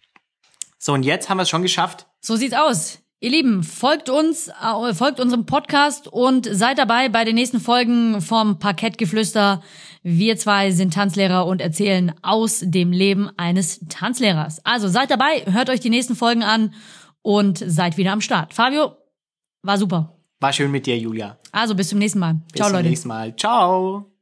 [0.79, 2.07] So, und jetzt haben wir es schon geschafft.
[2.21, 2.99] So sieht's aus.
[3.25, 8.21] Ihr Lieben, folgt uns, äh, folgt unserem Podcast und seid dabei bei den nächsten Folgen
[8.21, 9.63] vom Parkettgeflüster.
[10.03, 14.61] Wir zwei sind Tanzlehrer und erzählen aus dem Leben eines Tanzlehrers.
[14.67, 16.75] Also seid dabei, hört euch die nächsten Folgen an
[17.23, 18.53] und seid wieder am Start.
[18.53, 18.95] Fabio,
[19.63, 20.19] war super.
[20.41, 21.39] War schön mit dir, Julia.
[21.51, 22.35] Also bis zum nächsten Mal.
[22.53, 22.91] Bis Ciao, zum Leute.
[22.91, 23.35] nächsten Mal.
[23.37, 24.14] Ciao.